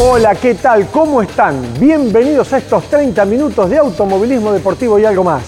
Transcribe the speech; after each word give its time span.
Hola, 0.00 0.34
¿qué 0.34 0.54
tal? 0.54 0.88
¿Cómo 0.88 1.22
están? 1.22 1.62
Bienvenidos 1.78 2.52
a 2.52 2.58
estos 2.58 2.90
30 2.90 3.24
minutos 3.26 3.70
de 3.70 3.78
automovilismo 3.78 4.52
deportivo 4.52 4.98
y 4.98 5.04
algo 5.04 5.22
más. 5.22 5.44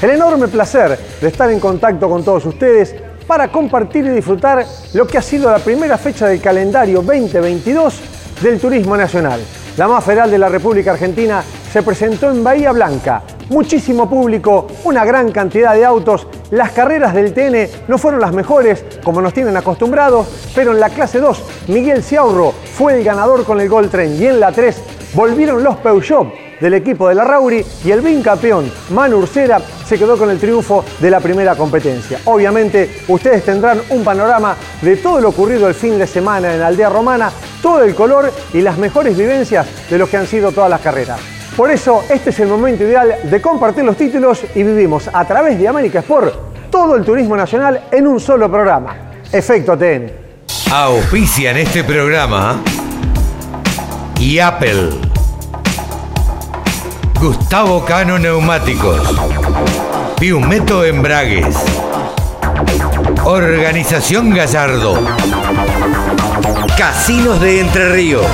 El 0.00 0.10
enorme 0.10 0.46
placer 0.46 0.96
de 1.20 1.26
estar 1.26 1.50
en 1.50 1.58
contacto 1.58 2.08
con 2.08 2.22
todos 2.22 2.46
ustedes 2.46 2.94
para 3.26 3.50
compartir 3.50 4.06
y 4.06 4.10
disfrutar 4.10 4.64
lo 4.94 5.08
que 5.08 5.18
ha 5.18 5.22
sido 5.22 5.50
la 5.50 5.58
primera 5.58 5.98
fecha 5.98 6.28
del 6.28 6.40
calendario 6.40 7.02
2022 7.02 8.00
del 8.40 8.60
Turismo 8.60 8.96
Nacional. 8.96 9.40
La 9.76 9.88
más 9.88 10.04
federal 10.04 10.30
de 10.30 10.38
la 10.38 10.48
República 10.48 10.92
Argentina 10.92 11.42
se 11.72 11.82
presentó 11.82 12.30
en 12.30 12.44
Bahía 12.44 12.70
Blanca. 12.70 13.24
Muchísimo 13.48 14.08
público, 14.08 14.68
una 14.84 15.04
gran 15.04 15.32
cantidad 15.32 15.74
de 15.74 15.84
autos. 15.84 16.28
Las 16.50 16.72
carreras 16.72 17.14
del 17.14 17.32
TN 17.32 17.86
no 17.86 17.96
fueron 17.96 18.20
las 18.20 18.32
mejores, 18.32 18.84
como 19.04 19.22
nos 19.22 19.32
tienen 19.32 19.56
acostumbrados, 19.56 20.26
pero 20.52 20.72
en 20.72 20.80
la 20.80 20.90
clase 20.90 21.20
2, 21.20 21.44
Miguel 21.68 22.02
Ciaurro 22.02 22.52
fue 22.52 22.98
el 22.98 23.04
ganador 23.04 23.44
con 23.44 23.60
el 23.60 23.68
Gol 23.68 23.88
Tren 23.88 24.20
y 24.20 24.26
en 24.26 24.40
la 24.40 24.50
3 24.50 24.82
volvieron 25.14 25.62
los 25.62 25.76
Peugeot 25.76 26.26
del 26.60 26.74
equipo 26.74 27.08
de 27.08 27.14
la 27.14 27.22
Rauri 27.22 27.64
y 27.84 27.90
el 27.92 28.00
bicampeón 28.00 28.70
Manu 28.90 29.18
Ursera 29.18 29.60
se 29.86 29.96
quedó 29.96 30.18
con 30.18 30.28
el 30.28 30.40
triunfo 30.40 30.84
de 30.98 31.10
la 31.10 31.20
primera 31.20 31.54
competencia. 31.54 32.18
Obviamente 32.24 33.02
ustedes 33.06 33.44
tendrán 33.44 33.80
un 33.90 34.02
panorama 34.02 34.56
de 34.82 34.96
todo 34.96 35.20
lo 35.20 35.28
ocurrido 35.28 35.68
el 35.68 35.74
fin 35.74 35.98
de 35.98 36.06
semana 36.08 36.52
en 36.52 36.62
Aldea 36.62 36.88
Romana, 36.88 37.30
todo 37.62 37.84
el 37.84 37.94
color 37.94 38.32
y 38.52 38.60
las 38.60 38.76
mejores 38.76 39.16
vivencias 39.16 39.66
de 39.88 39.98
lo 39.98 40.08
que 40.08 40.16
han 40.16 40.26
sido 40.26 40.50
todas 40.50 40.68
las 40.68 40.80
carreras. 40.80 41.39
Por 41.60 41.70
eso 41.70 42.04
este 42.08 42.30
es 42.30 42.40
el 42.40 42.48
momento 42.48 42.84
ideal 42.84 43.16
de 43.22 43.42
compartir 43.42 43.84
los 43.84 43.94
títulos 43.94 44.40
y 44.54 44.62
vivimos 44.62 45.10
a 45.12 45.26
través 45.26 45.58
de 45.58 45.68
América 45.68 45.98
Sport 45.98 46.70
todo 46.70 46.96
el 46.96 47.04
turismo 47.04 47.36
nacional 47.36 47.82
en 47.92 48.06
un 48.06 48.18
solo 48.18 48.50
programa. 48.50 48.96
Efecto 49.30 49.76
TN. 49.76 50.10
En 51.50 51.56
este 51.58 51.84
programa 51.84 52.62
y 54.18 54.38
Apple. 54.38 54.88
Gustavo 57.20 57.84
Cano 57.84 58.18
Neumáticos. 58.18 58.98
Piumeto 60.18 60.82
Embragues. 60.82 61.54
Organización 63.22 64.30
Gallardo. 64.30 64.94
Casinos 66.78 67.38
de 67.38 67.60
Entre 67.60 67.90
Ríos. 67.90 68.24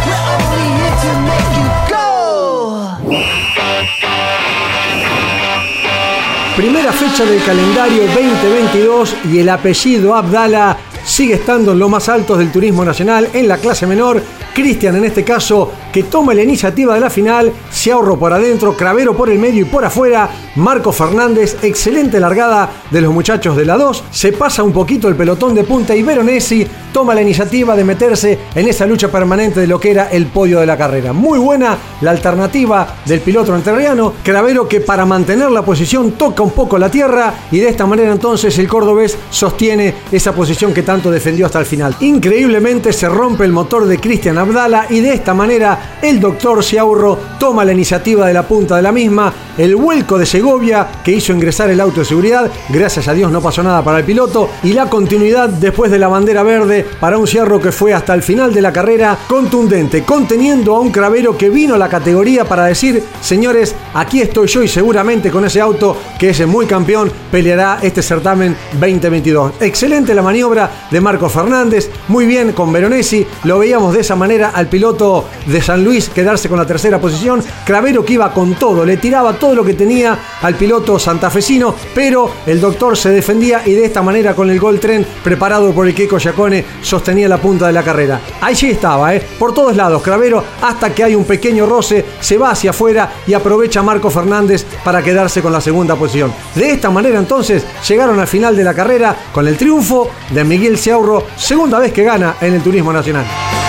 Primera 6.57 6.91
fecha 6.91 7.27
del 7.27 7.45
calendario 7.45 8.05
2022 8.07 9.17
y 9.31 9.41
el 9.41 9.49
apellido 9.51 10.15
Abdala 10.15 10.79
sigue 11.05 11.35
estando 11.35 11.73
en 11.73 11.79
lo 11.79 11.91
más 11.91 12.09
altos 12.09 12.39
del 12.39 12.51
turismo 12.51 12.83
nacional 12.83 13.29
en 13.35 13.47
la 13.47 13.59
clase 13.59 13.87
menor. 13.87 14.23
Cristian 14.55 14.97
en 14.97 15.05
este 15.05 15.23
caso 15.23 15.71
que 15.97 16.03
toma 16.03 16.35
la 16.35 16.43
iniciativa 16.43 16.93
de 16.93 17.01
la 17.01 17.09
final, 17.09 17.51
se 17.71 17.91
ahorro 17.91 18.19
por 18.19 18.31
adentro, 18.31 18.77
Cravero 18.77 19.17
por 19.17 19.31
el 19.31 19.39
medio 19.39 19.63
y 19.63 19.65
por 19.65 19.83
afuera, 19.83 20.29
Marco 20.57 20.93
Fernández, 20.93 21.57
excelente 21.63 22.21
largada 22.21 22.71
de 22.91 23.01
los 23.01 23.15
muchachos 23.15 23.57
de 23.57 23.65
la 23.65 23.79
2, 23.79 24.05
se 24.11 24.33
pasa 24.33 24.63
un 24.63 24.73
poquito 24.73 25.09
el 25.09 25.17
pelotón 25.17 25.55
de 25.55 25.65
punta 25.65 25.97
y 25.97 26.03
Veronesi 26.03 26.67
toma 26.93 27.15
la 27.15 27.23
iniciativa 27.23 27.75
de 27.75 27.85
meterse 27.85 28.39
en 28.55 28.69
esa 28.69 28.85
lucha 28.87 29.09
permanente 29.09 29.61
de 29.61 29.67
lo 29.67 29.81
que 29.81 29.91
era 29.91 30.11
el 30.11 30.27
podio 30.27 30.61
de 30.61 30.67
la 30.67 30.77
carrera. 30.77 31.15
Muy 31.15 31.39
buena 31.39 31.79
la 32.03 32.11
alternativa 32.11 32.97
del 33.07 33.21
piloto 33.21 33.55
entrerriano, 33.55 34.15
Cravero 34.23 34.69
que 34.69 34.81
para 34.81 35.07
mantener 35.07 35.51
la 35.51 35.63
posición 35.63 36.13
toca 36.13 36.43
un 36.43 36.51
poco 36.51 36.77
la 36.77 36.91
tierra 36.91 37.33
y 37.51 37.59
de 37.59 37.71
esta 37.71 37.87
manera 37.87 38.13
entonces 38.13 38.59
el 38.59 38.69
cordobés 38.69 39.17
sostiene 39.31 39.95
esa 40.13 40.35
posición 40.35 40.75
que 40.75 40.83
tanto 40.83 41.11
defendió 41.11 41.47
hasta 41.47 41.61
el 41.61 41.67
final. 41.67 41.97
Increíblemente 42.01 42.93
se 42.93 43.09
rompe 43.09 43.45
el 43.45 43.53
motor 43.53 43.87
de 43.87 43.99
Cristian 43.99 44.37
Abdala 44.37 44.87
y 44.91 45.01
de 45.01 45.15
esta 45.15 45.33
manera 45.33 45.86
el 46.03 46.21
doctor 46.21 46.63
Ciaurro 46.63 47.19
toma 47.39 47.65
la 47.65 47.73
iniciativa 47.73 48.27
de 48.27 48.35
la 48.35 48.47
punta 48.47 48.77
de 48.77 48.83
la 48.83 48.93
misma, 48.93 49.33
el 49.57 49.77
vuelco 49.77 50.19
de 50.19 50.27
Segovia 50.27 50.87
que 51.05 51.13
hizo 51.13 51.33
ingresar 51.33 51.71
el 51.71 51.81
auto 51.81 52.01
de 52.01 52.07
seguridad, 52.07 52.51
gracias 52.69 53.09
a 53.09 53.15
Dios 53.15 53.31
no 53.31 53.41
pasó 53.41 53.63
nada 53.63 53.83
para 53.83 53.99
el 53.99 54.05
piloto, 54.05 54.51
y 54.63 54.73
la 54.73 54.89
continuidad 54.91 55.49
después 55.49 55.91
de 55.91 55.99
la 55.99 56.09
bandera 56.09 56.43
verde 56.43 56.87
para 57.01 57.19
un 57.19 57.27
Ciarro 57.27 57.61
que 57.61 57.73
fue 57.73 57.95
hasta 57.95 58.15
el 58.15 58.23
final 58.23 58.53
de 58.53 58.63
la 58.63 58.73
carrera 58.73 59.17
contundente, 59.27 60.05
conteniendo 60.05 60.77
a 60.77 60.81
un 60.81 60.91
cravero 60.91 61.37
que 61.37 61.51
vino 61.51 61.75
a 61.75 61.79
la 61.79 61.89
categoría 61.89 62.45
para 62.45 62.67
decir, 62.67 63.03
señores, 63.21 63.75
aquí 63.95 64.21
estoy 64.21 64.47
yo 64.49 64.63
y 64.63 64.69
seguramente 64.69 65.31
con 65.31 65.45
ese 65.45 65.61
auto 65.61 65.97
que 66.19 66.31
es 66.31 66.47
muy 66.47 66.67
campeón 66.67 67.11
peleará 67.31 67.79
este 67.83 68.03
certamen 68.03 68.57
2022. 68.73 69.55
Excelente 69.61 70.15
la 70.15 70.23
maniobra 70.23 70.71
de 70.91 71.01
Marco 71.01 71.29
Fernández, 71.29 71.91
muy 72.09 72.27
bien 72.27 72.53
con 72.53 72.73
Veronesi, 72.73 73.27
lo 73.45 73.59
veíamos 73.59 73.95
de 73.95 74.01
esa 74.01 74.17
manera 74.17 74.51
al 74.55 74.69
piloto 74.69 75.25
de 75.47 75.63
San 75.63 75.76
Luis 75.83 76.09
quedarse 76.09 76.49
con 76.49 76.59
la 76.59 76.67
tercera 76.67 77.01
posición, 77.01 77.43
Cravero 77.65 78.05
que 78.05 78.15
iba 78.15 78.33
con 78.33 78.55
todo, 78.55 78.85
le 78.85 78.97
tiraba 78.97 79.35
todo 79.35 79.55
lo 79.55 79.65
que 79.65 79.75
tenía 79.75 80.19
al 80.43 80.55
piloto 80.55 80.99
santafesino, 80.99 81.75
pero 81.95 82.31
el 82.47 82.61
doctor 82.61 82.97
se 82.97 83.11
defendía 83.11 83.63
y 83.67 83.73
de 83.73 83.85
esta 83.85 84.03
manera 84.03 84.35
con 84.35 84.51
el 84.51 84.61
gol 84.61 84.81
tren 84.81 85.07
preparado 85.23 85.73
por 85.73 85.87
el 85.87 85.95
Keiko 85.95 86.19
Giacone 86.19 86.65
sostenía 86.83 87.29
la 87.29 87.39
punta 87.39 87.67
de 87.67 87.73
la 87.73 87.83
carrera. 87.83 88.21
Allí 88.41 88.71
estaba, 88.71 89.15
¿eh? 89.15 89.23
por 89.39 89.55
todos 89.55 89.77
lados, 89.77 90.03
Cravero, 90.03 90.43
hasta 90.63 90.95
que 90.95 91.05
hay 91.05 91.15
un 91.15 91.25
pequeño 91.25 91.67
roce, 91.67 92.05
se 92.21 92.39
va 92.39 92.51
hacia 92.51 92.71
afuera 92.71 93.13
y 93.27 93.35
aprovecha 93.35 93.83
Marco 93.83 94.11
Fernández 94.11 94.65
para 94.85 95.03
quedarse 95.03 95.43
con 95.43 95.53
la 95.53 95.61
segunda 95.61 95.97
posición. 95.97 96.33
De 96.55 96.71
esta 96.71 96.91
manera 96.91 97.19
entonces 97.19 97.65
llegaron 97.87 98.19
al 98.21 98.27
final 98.27 98.57
de 98.57 98.65
la 98.65 98.75
carrera 98.75 99.17
con 99.33 99.47
el 99.47 99.57
triunfo 99.57 100.11
de 100.31 100.45
Miguel 100.45 100.79
Ciaurro, 100.79 101.25
segunda 101.37 101.79
vez 101.79 101.93
que 101.93 102.05
gana 102.05 102.37
en 102.41 102.55
el 102.55 102.63
Turismo 102.63 102.93
Nacional. 102.93 103.66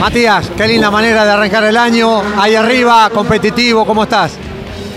Matías, 0.00 0.50
qué 0.56 0.66
linda 0.66 0.90
manera 0.90 1.26
de 1.26 1.30
arrancar 1.32 1.62
el 1.64 1.76
año, 1.76 2.22
ahí 2.38 2.54
arriba, 2.54 3.10
competitivo, 3.12 3.84
¿cómo 3.84 4.04
estás? 4.04 4.32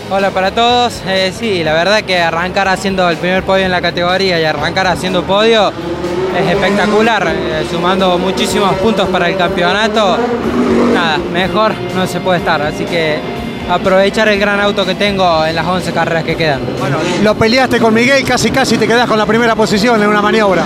Hola 0.10 0.32
para 0.32 0.52
todos. 0.52 1.02
Eh, 1.06 1.34
sí, 1.38 1.62
la 1.62 1.74
verdad 1.74 2.04
que 2.04 2.22
arrancar 2.22 2.70
haciendo 2.70 3.10
el 3.10 3.18
primer 3.18 3.44
podio 3.44 3.66
en 3.66 3.72
la 3.72 3.82
categoría 3.82 4.40
y 4.40 4.46
arrancar 4.46 4.88
haciendo 4.88 5.24
podio 5.24 5.74
es 6.40 6.50
espectacular, 6.50 7.28
eh, 7.28 7.66
sumando 7.70 8.18
muchísimos 8.18 8.76
puntos 8.76 9.10
para 9.10 9.28
el 9.28 9.36
campeonato. 9.36 10.18
Nada, 10.94 11.18
mejor 11.34 11.74
no 11.94 12.08
se 12.08 12.22
puede 12.22 12.40
estar, 12.40 12.62
así 12.62 12.86
que 12.86 13.18
aprovechar 13.70 14.30
el 14.30 14.40
gran 14.40 14.62
auto 14.62 14.86
que 14.86 14.96
tengo 14.96 15.46
en 15.46 15.54
las 15.54 15.66
11 15.66 15.92
carreras 15.92 16.24
que 16.24 16.38
quedan. 16.38 16.62
Bueno, 16.80 16.96
lo 17.22 17.36
peleaste 17.36 17.78
con 17.78 17.94
Miguel, 17.94 18.24
casi 18.24 18.52
casi 18.52 18.78
te 18.78 18.88
quedás 18.88 19.10
con 19.10 19.18
la 19.18 19.26
primera 19.26 19.54
posición 19.54 20.02
en 20.02 20.08
una 20.08 20.22
maniobra. 20.22 20.64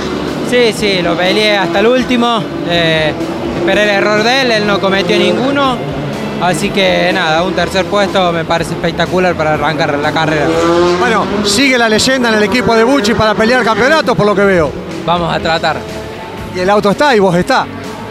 Sí, 0.48 0.74
sí, 0.74 1.02
lo 1.02 1.16
peleé 1.18 1.58
hasta 1.58 1.80
el 1.80 1.88
último. 1.88 2.40
Eh, 2.70 3.14
esperé 3.68 3.84
el 3.84 3.98
error 3.98 4.24
de 4.24 4.42
él, 4.44 4.52
él 4.52 4.66
no 4.66 4.80
cometió 4.80 5.18
ninguno. 5.18 5.76
Así 6.42 6.70
que 6.70 7.12
nada, 7.14 7.44
un 7.44 7.54
tercer 7.54 7.86
puesto 7.86 8.32
me 8.32 8.46
parece 8.46 8.74
espectacular 8.74 9.36
para 9.36 9.56
arrancar 9.56 9.98
la 9.98 10.14
carrera. 10.14 10.48
Bueno, 11.00 11.26
sigue 11.44 11.78
la 11.78 11.90
leyenda 11.90 12.30
en 12.30 12.36
el 12.36 12.44
equipo 12.44 12.74
de 12.76 12.86
Bucci 12.86 13.14
para 13.14 13.34
pelear 13.36 13.66
campeonato, 13.66 14.16
por 14.16 14.26
lo 14.26 14.34
que 14.34 14.46
veo. 14.46 14.72
Vamos 15.06 15.36
a 15.36 15.40
tratar. 15.40 15.78
Y 16.56 16.60
el 16.60 16.70
auto 16.70 16.92
está 16.92 17.14
y 17.14 17.20
vos 17.20 17.36
está. 17.36 17.66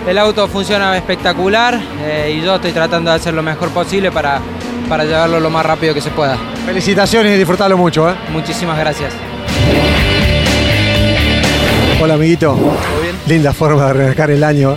El 0.07 0.19
auto 0.19 0.47
funciona 0.47 0.95
espectacular 0.95 1.81
eh, 2.05 2.37
y 2.37 2.45
yo 2.45 2.57
estoy 2.57 2.73
tratando 2.73 3.11
de 3.11 3.17
hacer 3.17 3.33
lo 3.33 3.43
mejor 3.43 3.71
posible 3.71 4.13
para, 4.13 4.41
para 4.91 5.05
llevarlo 5.05 5.41
lo 5.41 5.49
más 5.49 5.65
rápido 5.65 5.95
que 5.95 6.03
se 6.03 6.11
pueda. 6.11 6.37
Felicitaciones 6.67 7.35
y 7.35 7.39
disfrutarlo 7.39 7.79
mucho. 7.79 8.11
¿eh? 8.11 8.15
Muchísimas 8.31 8.79
gracias. 8.79 9.15
Hola, 11.99 12.15
amiguito. 12.15 12.53
¿Todo 12.53 13.01
bien? 13.01 13.17
Linda 13.27 13.55
forma 13.55 13.85
de 13.87 13.91
arrancar 13.91 14.31
el 14.31 14.45
año. 14.45 14.77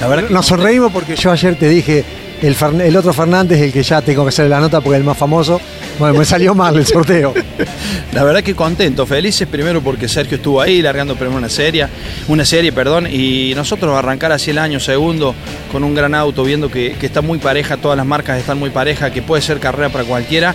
La 0.00 0.08
verdad 0.08 0.28
que 0.28 0.34
Nos 0.34 0.46
sonreímos 0.46 0.92
porque 0.92 1.14
yo 1.14 1.30
ayer 1.30 1.56
te 1.56 1.68
dije, 1.68 2.04
el 2.40 2.96
otro 2.96 3.12
Fernández, 3.12 3.60
el 3.60 3.70
que 3.72 3.82
ya 3.82 4.00
tengo 4.00 4.24
que 4.24 4.30
hacer 4.30 4.48
la 4.48 4.60
nota 4.60 4.80
porque 4.80 4.96
es 4.96 5.00
el 5.00 5.04
más 5.04 5.18
famoso. 5.18 5.60
Bueno, 5.98 6.18
me 6.18 6.24
salió 6.24 6.54
mal 6.54 6.74
el 6.76 6.86
sorteo. 6.86 7.34
La 8.14 8.24
verdad 8.24 8.42
que 8.42 8.54
contento, 8.54 9.06
felices 9.06 9.46
primero 9.46 9.82
porque 9.82 10.08
Sergio 10.08 10.36
estuvo 10.36 10.60
ahí 10.60 10.80
largando 10.80 11.14
primero 11.16 11.36
una 11.36 11.50
serie, 11.50 11.86
una 12.28 12.46
serie, 12.46 12.72
perdón, 12.72 13.06
y 13.10 13.52
nosotros 13.54 13.94
arrancar 13.94 14.32
así 14.32 14.50
el 14.50 14.58
año 14.58 14.80
segundo 14.80 15.34
con 15.70 15.84
un 15.84 15.94
gran 15.94 16.14
auto, 16.14 16.42
viendo 16.42 16.70
que, 16.70 16.96
que 16.98 17.06
está 17.06 17.20
muy 17.20 17.38
pareja, 17.38 17.76
todas 17.76 17.98
las 17.98 18.06
marcas 18.06 18.40
están 18.40 18.58
muy 18.58 18.70
pareja, 18.70 19.12
que 19.12 19.20
puede 19.20 19.42
ser 19.42 19.60
carrera 19.60 19.90
para 19.90 20.04
cualquiera. 20.04 20.54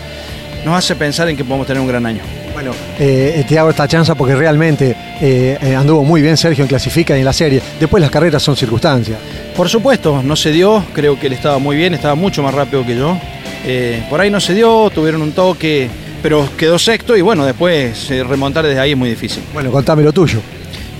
nos 0.65 0.75
hace 0.75 0.95
pensar 0.95 1.29
en 1.29 1.37
que 1.37 1.45
podemos 1.45 1.67
tener 1.67 1.79
un 1.81 1.87
gran 1.87 2.05
año. 2.07 2.44
Bueno, 2.55 2.71
eh, 2.97 3.43
te 3.49 3.59
hago 3.59 3.69
esta 3.69 3.85
chance 3.85 4.15
porque 4.15 4.33
realmente 4.33 4.95
eh, 5.19 5.57
eh, 5.61 5.75
anduvo 5.75 6.05
muy 6.05 6.21
bien 6.21 6.37
Sergio 6.37 6.63
en 6.63 6.69
clasifica 6.69 7.13
y 7.13 7.19
en 7.19 7.25
la 7.25 7.33
serie. 7.33 7.61
Después 7.81 7.99
las 7.99 8.09
carreras 8.09 8.41
son 8.41 8.55
circunstancias. 8.55 9.19
Por 9.57 9.67
supuesto, 9.67 10.23
no 10.23 10.37
se 10.37 10.53
dio, 10.53 10.81
creo 10.93 11.19
que 11.19 11.27
él 11.27 11.33
estaba 11.33 11.59
muy 11.59 11.75
bien, 11.75 11.93
estaba 11.93 12.15
mucho 12.15 12.41
más 12.41 12.53
rápido 12.53 12.85
que 12.85 12.95
yo. 12.95 13.17
Eh, 13.65 14.01
por 14.09 14.21
ahí 14.21 14.31
no 14.31 14.39
se 14.39 14.53
dio, 14.53 14.89
tuvieron 14.89 15.21
un 15.21 15.33
toque, 15.33 15.89
pero 16.23 16.47
quedó 16.57 16.79
sexto 16.79 17.17
y 17.17 17.21
bueno, 17.21 17.45
después 17.45 18.07
remontar 18.25 18.65
desde 18.65 18.79
ahí 18.79 18.91
es 18.91 18.97
muy 18.97 19.09
difícil. 19.09 19.43
Bueno, 19.53 19.69
contame 19.69 20.01
lo 20.01 20.13
tuyo. 20.13 20.39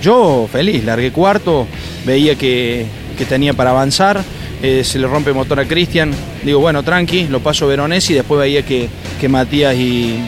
Yo 0.02 0.46
feliz, 0.52 0.84
largué 0.84 1.10
cuarto, 1.10 1.66
veía 2.04 2.34
que, 2.34 2.84
que 3.16 3.24
tenía 3.24 3.54
para 3.54 3.70
avanzar, 3.70 4.22
eh, 4.62 4.84
se 4.84 4.98
le 4.98 5.06
rompe 5.06 5.30
el 5.30 5.36
motor 5.36 5.60
a 5.60 5.64
Cristian, 5.64 6.12
digo 6.44 6.60
bueno, 6.60 6.82
tranqui, 6.82 7.28
lo 7.28 7.40
paso 7.40 7.64
a 7.64 7.68
Veronesi 7.68 8.12
y 8.12 8.16
después 8.16 8.38
veía 8.38 8.62
que, 8.62 8.88
que 9.20 9.28
Matías 9.28 9.74
y, 9.74 10.18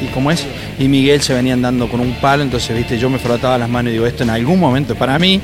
y 0.00 0.06
¿cómo 0.14 0.30
es? 0.30 0.44
Y 0.78 0.88
Miguel 0.88 1.20
se 1.22 1.34
venían 1.34 1.60
dando 1.60 1.88
con 1.88 2.00
un 2.00 2.14
palo, 2.14 2.42
entonces 2.42 2.76
viste, 2.76 2.98
yo 2.98 3.10
me 3.10 3.18
frotaba 3.18 3.58
las 3.58 3.68
manos 3.68 3.90
y 3.90 3.94
digo, 3.94 4.06
esto 4.06 4.22
en 4.22 4.30
algún 4.30 4.60
momento 4.60 4.94
para 4.94 5.18
mí. 5.18 5.40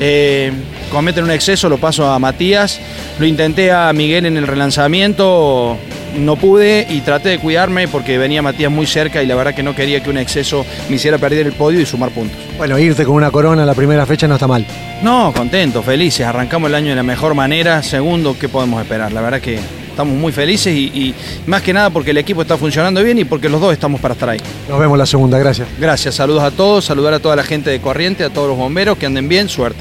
Eh, 0.00 0.52
cometen 0.90 1.24
un 1.24 1.30
exceso, 1.30 1.68
lo 1.68 1.78
paso 1.78 2.10
a 2.10 2.18
Matías, 2.18 2.80
lo 3.18 3.26
intenté 3.26 3.70
a 3.70 3.92
Miguel 3.92 4.26
en 4.26 4.36
el 4.36 4.46
relanzamiento, 4.46 5.76
no 6.16 6.36
pude 6.36 6.86
y 6.88 7.00
traté 7.00 7.30
de 7.30 7.38
cuidarme 7.38 7.88
porque 7.88 8.18
venía 8.18 8.40
Matías 8.42 8.70
muy 8.70 8.86
cerca 8.86 9.22
y 9.22 9.26
la 9.26 9.34
verdad 9.34 9.54
que 9.54 9.62
no 9.62 9.74
quería 9.74 10.02
que 10.02 10.10
un 10.10 10.18
exceso 10.18 10.64
me 10.88 10.96
hiciera 10.96 11.18
perder 11.18 11.46
el 11.46 11.52
podio 11.52 11.80
y 11.80 11.86
sumar 11.86 12.10
puntos. 12.10 12.38
Bueno, 12.56 12.78
irte 12.78 13.04
con 13.04 13.14
una 13.14 13.30
corona 13.30 13.66
la 13.66 13.74
primera 13.74 14.06
fecha 14.06 14.26
no 14.26 14.34
está 14.34 14.46
mal. 14.46 14.64
No, 15.02 15.32
contentos, 15.36 15.84
felices, 15.84 16.26
arrancamos 16.26 16.68
el 16.68 16.74
año 16.74 16.90
de 16.90 16.96
la 16.96 17.02
mejor 17.02 17.34
manera, 17.34 17.82
segundo, 17.82 18.36
¿qué 18.38 18.48
podemos 18.48 18.80
esperar? 18.80 19.12
La 19.12 19.20
verdad 19.20 19.40
que 19.40 19.58
estamos 19.98 20.16
muy 20.16 20.30
felices 20.30 20.72
y, 20.72 20.84
y 20.94 21.14
más 21.46 21.60
que 21.60 21.72
nada 21.72 21.90
porque 21.90 22.12
el 22.12 22.18
equipo 22.18 22.42
está 22.42 22.56
funcionando 22.56 23.02
bien 23.02 23.18
y 23.18 23.24
porque 23.24 23.48
los 23.48 23.60
dos 23.60 23.72
estamos 23.72 24.00
para 24.00 24.14
estar 24.14 24.28
ahí. 24.28 24.38
Nos 24.68 24.78
vemos 24.78 24.96
la 24.96 25.06
segunda, 25.06 25.36
gracias. 25.38 25.66
Gracias, 25.76 26.14
saludos 26.14 26.44
a 26.44 26.52
todos, 26.52 26.84
saludar 26.84 27.14
a 27.14 27.18
toda 27.18 27.34
la 27.34 27.42
gente 27.42 27.68
de 27.68 27.80
Corriente, 27.80 28.22
a 28.22 28.30
todos 28.30 28.46
los 28.46 28.56
bomberos, 28.56 28.96
que 28.96 29.06
anden 29.06 29.28
bien, 29.28 29.48
suerte. 29.48 29.80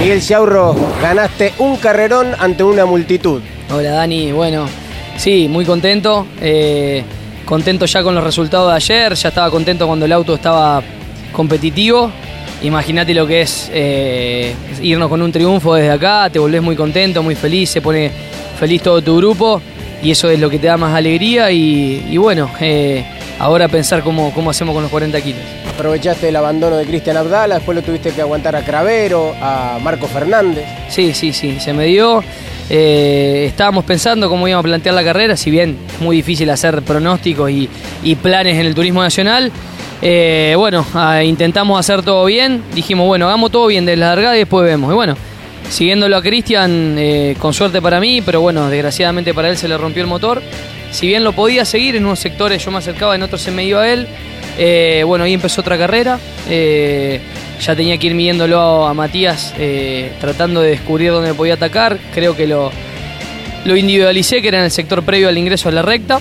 Miguel 0.00 0.22
Ciaurro, 0.22 0.74
ganaste 1.02 1.52
un 1.58 1.76
carrerón 1.76 2.28
ante 2.38 2.64
una 2.64 2.86
multitud. 2.86 3.42
Hola 3.70 3.90
Dani, 3.90 4.32
bueno, 4.32 4.66
sí, 5.18 5.46
muy 5.46 5.66
contento. 5.66 6.26
eh, 6.40 7.04
contento 7.44 7.84
ya 7.84 8.02
con 8.02 8.14
los 8.14 8.24
resultados 8.24 8.70
de 8.70 8.76
ayer, 8.76 9.14
ya 9.14 9.28
estaba 9.28 9.50
contento 9.50 9.86
cuando 9.86 10.06
el 10.06 10.12
auto 10.12 10.36
estaba 10.36 10.82
competitivo. 11.34 12.10
Imagínate 12.62 13.12
lo 13.12 13.26
que 13.26 13.42
es 13.42 13.70
eh, 13.72 14.54
irnos 14.80 15.08
con 15.08 15.20
un 15.20 15.32
triunfo 15.32 15.74
desde 15.74 15.90
acá, 15.90 16.30
te 16.30 16.38
volvés 16.38 16.62
muy 16.62 16.76
contento, 16.76 17.22
muy 17.22 17.34
feliz, 17.34 17.70
se 17.70 17.80
pone 17.80 18.10
feliz 18.58 18.82
todo 18.82 19.02
tu 19.02 19.16
grupo 19.16 19.60
y 20.00 20.12
eso 20.12 20.30
es 20.30 20.38
lo 20.38 20.48
que 20.48 20.58
te 20.58 20.68
da 20.68 20.76
más 20.76 20.94
alegría 20.94 21.50
y, 21.50 22.06
y 22.08 22.16
bueno, 22.18 22.48
eh, 22.60 23.04
ahora 23.40 23.66
pensar 23.66 24.02
cómo, 24.02 24.32
cómo 24.32 24.50
hacemos 24.50 24.74
con 24.74 24.82
los 24.82 24.90
40 24.92 25.20
kilos. 25.20 25.40
Aprovechaste 25.74 26.28
el 26.28 26.36
abandono 26.36 26.76
de 26.76 26.84
Cristian 26.84 27.16
Abdala, 27.16 27.56
después 27.56 27.74
lo 27.74 27.82
tuviste 27.82 28.12
que 28.12 28.20
aguantar 28.20 28.54
a 28.54 28.62
Cravero, 28.62 29.34
a 29.40 29.78
Marco 29.82 30.06
Fernández. 30.06 30.64
Sí, 30.88 31.12
sí, 31.14 31.32
sí, 31.32 31.58
se 31.58 31.72
me 31.72 31.86
dio. 31.86 32.22
Eh, 32.70 33.46
estábamos 33.48 33.84
pensando 33.84 34.28
cómo 34.28 34.46
íbamos 34.46 34.64
a 34.64 34.68
plantear 34.68 34.94
la 34.94 35.02
carrera, 35.02 35.36
si 35.36 35.50
bien 35.50 35.76
es 35.92 36.00
muy 36.00 36.16
difícil 36.16 36.48
hacer 36.50 36.82
pronósticos 36.82 37.50
y, 37.50 37.68
y 38.04 38.14
planes 38.14 38.56
en 38.56 38.66
el 38.66 38.74
turismo 38.74 39.02
nacional. 39.02 39.50
Eh, 40.02 40.54
bueno, 40.56 40.84
ah, 40.94 41.22
intentamos 41.22 41.78
hacer 41.78 42.02
todo 42.02 42.24
bien. 42.26 42.62
Dijimos, 42.74 43.06
bueno, 43.06 43.26
hagamos 43.26 43.50
todo 43.50 43.66
bien 43.68 43.86
de 43.86 43.96
la 43.96 44.08
largada 44.08 44.36
y 44.36 44.40
después 44.40 44.66
vemos. 44.66 44.90
Y 44.92 44.94
bueno, 44.94 45.16
siguiéndolo 45.70 46.16
a 46.16 46.22
Cristian, 46.22 46.96
eh, 46.98 47.36
con 47.38 47.54
suerte 47.54 47.80
para 47.80 48.00
mí, 48.00 48.20
pero 48.20 48.40
bueno, 48.40 48.68
desgraciadamente 48.68 49.32
para 49.32 49.48
él 49.48 49.56
se 49.56 49.68
le 49.68 49.78
rompió 49.78 50.02
el 50.02 50.08
motor. 50.08 50.42
Si 50.90 51.06
bien 51.06 51.24
lo 51.24 51.32
podía 51.32 51.64
seguir, 51.64 51.96
en 51.96 52.04
unos 52.04 52.18
sectores 52.18 52.62
yo 52.62 52.70
me 52.70 52.78
acercaba, 52.78 53.14
en 53.14 53.22
otros 53.22 53.40
se 53.40 53.50
me 53.50 53.64
iba 53.64 53.88
él. 53.88 54.06
Eh, 54.58 55.04
bueno, 55.06 55.24
ahí 55.24 55.32
empezó 55.32 55.62
otra 55.62 55.78
carrera. 55.78 56.18
Ya 57.62 57.76
tenía 57.76 57.96
que 57.96 58.08
ir 58.08 58.14
midiéndolo 58.14 58.86
a 58.86 58.92
Matías, 58.92 59.54
eh, 59.56 60.10
tratando 60.20 60.62
de 60.62 60.70
descubrir 60.70 61.12
dónde 61.12 61.32
podía 61.32 61.54
atacar. 61.54 61.96
Creo 62.12 62.34
que 62.34 62.48
lo, 62.48 62.72
lo 63.64 63.76
individualicé, 63.76 64.42
que 64.42 64.48
era 64.48 64.58
en 64.58 64.64
el 64.64 64.72
sector 64.72 65.04
previo 65.04 65.28
al 65.28 65.38
ingreso 65.38 65.68
a 65.68 65.72
la 65.72 65.82
recta. 65.82 66.18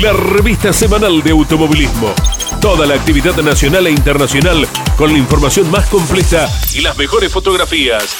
La 0.00 0.12
revista 0.12 0.72
semanal 0.72 1.22
de 1.22 1.30
automovilismo. 1.30 2.12
Toda 2.60 2.86
la 2.86 2.94
actividad 2.94 3.36
nacional 3.36 3.86
e 3.86 3.90
internacional 3.90 4.68
con 4.96 5.12
la 5.12 5.18
información 5.18 5.70
más 5.70 5.86
completa 5.88 6.48
y 6.74 6.82
las 6.82 6.96
mejores 6.96 7.32
fotografías. 7.32 8.16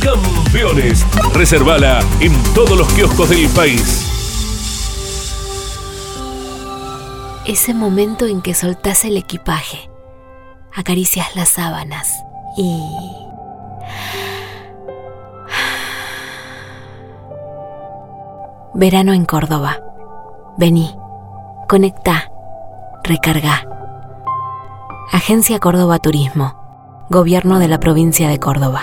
Campeones. 0.00 1.04
Reservala 1.34 2.00
en 2.20 2.32
todos 2.54 2.76
los 2.78 2.88
kioscos 2.92 3.30
del 3.30 3.48
país. 3.48 4.06
Ese 7.44 7.74
momento 7.74 8.26
en 8.26 8.42
que 8.42 8.54
soltás 8.54 9.04
el 9.04 9.16
equipaje, 9.16 9.90
acaricias 10.74 11.34
las 11.34 11.48
sábanas 11.48 12.12
y... 12.56 12.78
Verano 18.74 19.12
en 19.12 19.24
Córdoba. 19.24 19.78
Vení, 20.56 20.94
conectá, 21.68 22.30
recarga. 23.02 23.66
Agencia 25.10 25.58
Córdoba 25.58 25.98
Turismo. 25.98 27.06
Gobierno 27.08 27.58
de 27.58 27.68
la 27.68 27.80
provincia 27.80 28.28
de 28.28 28.38
Córdoba. 28.38 28.82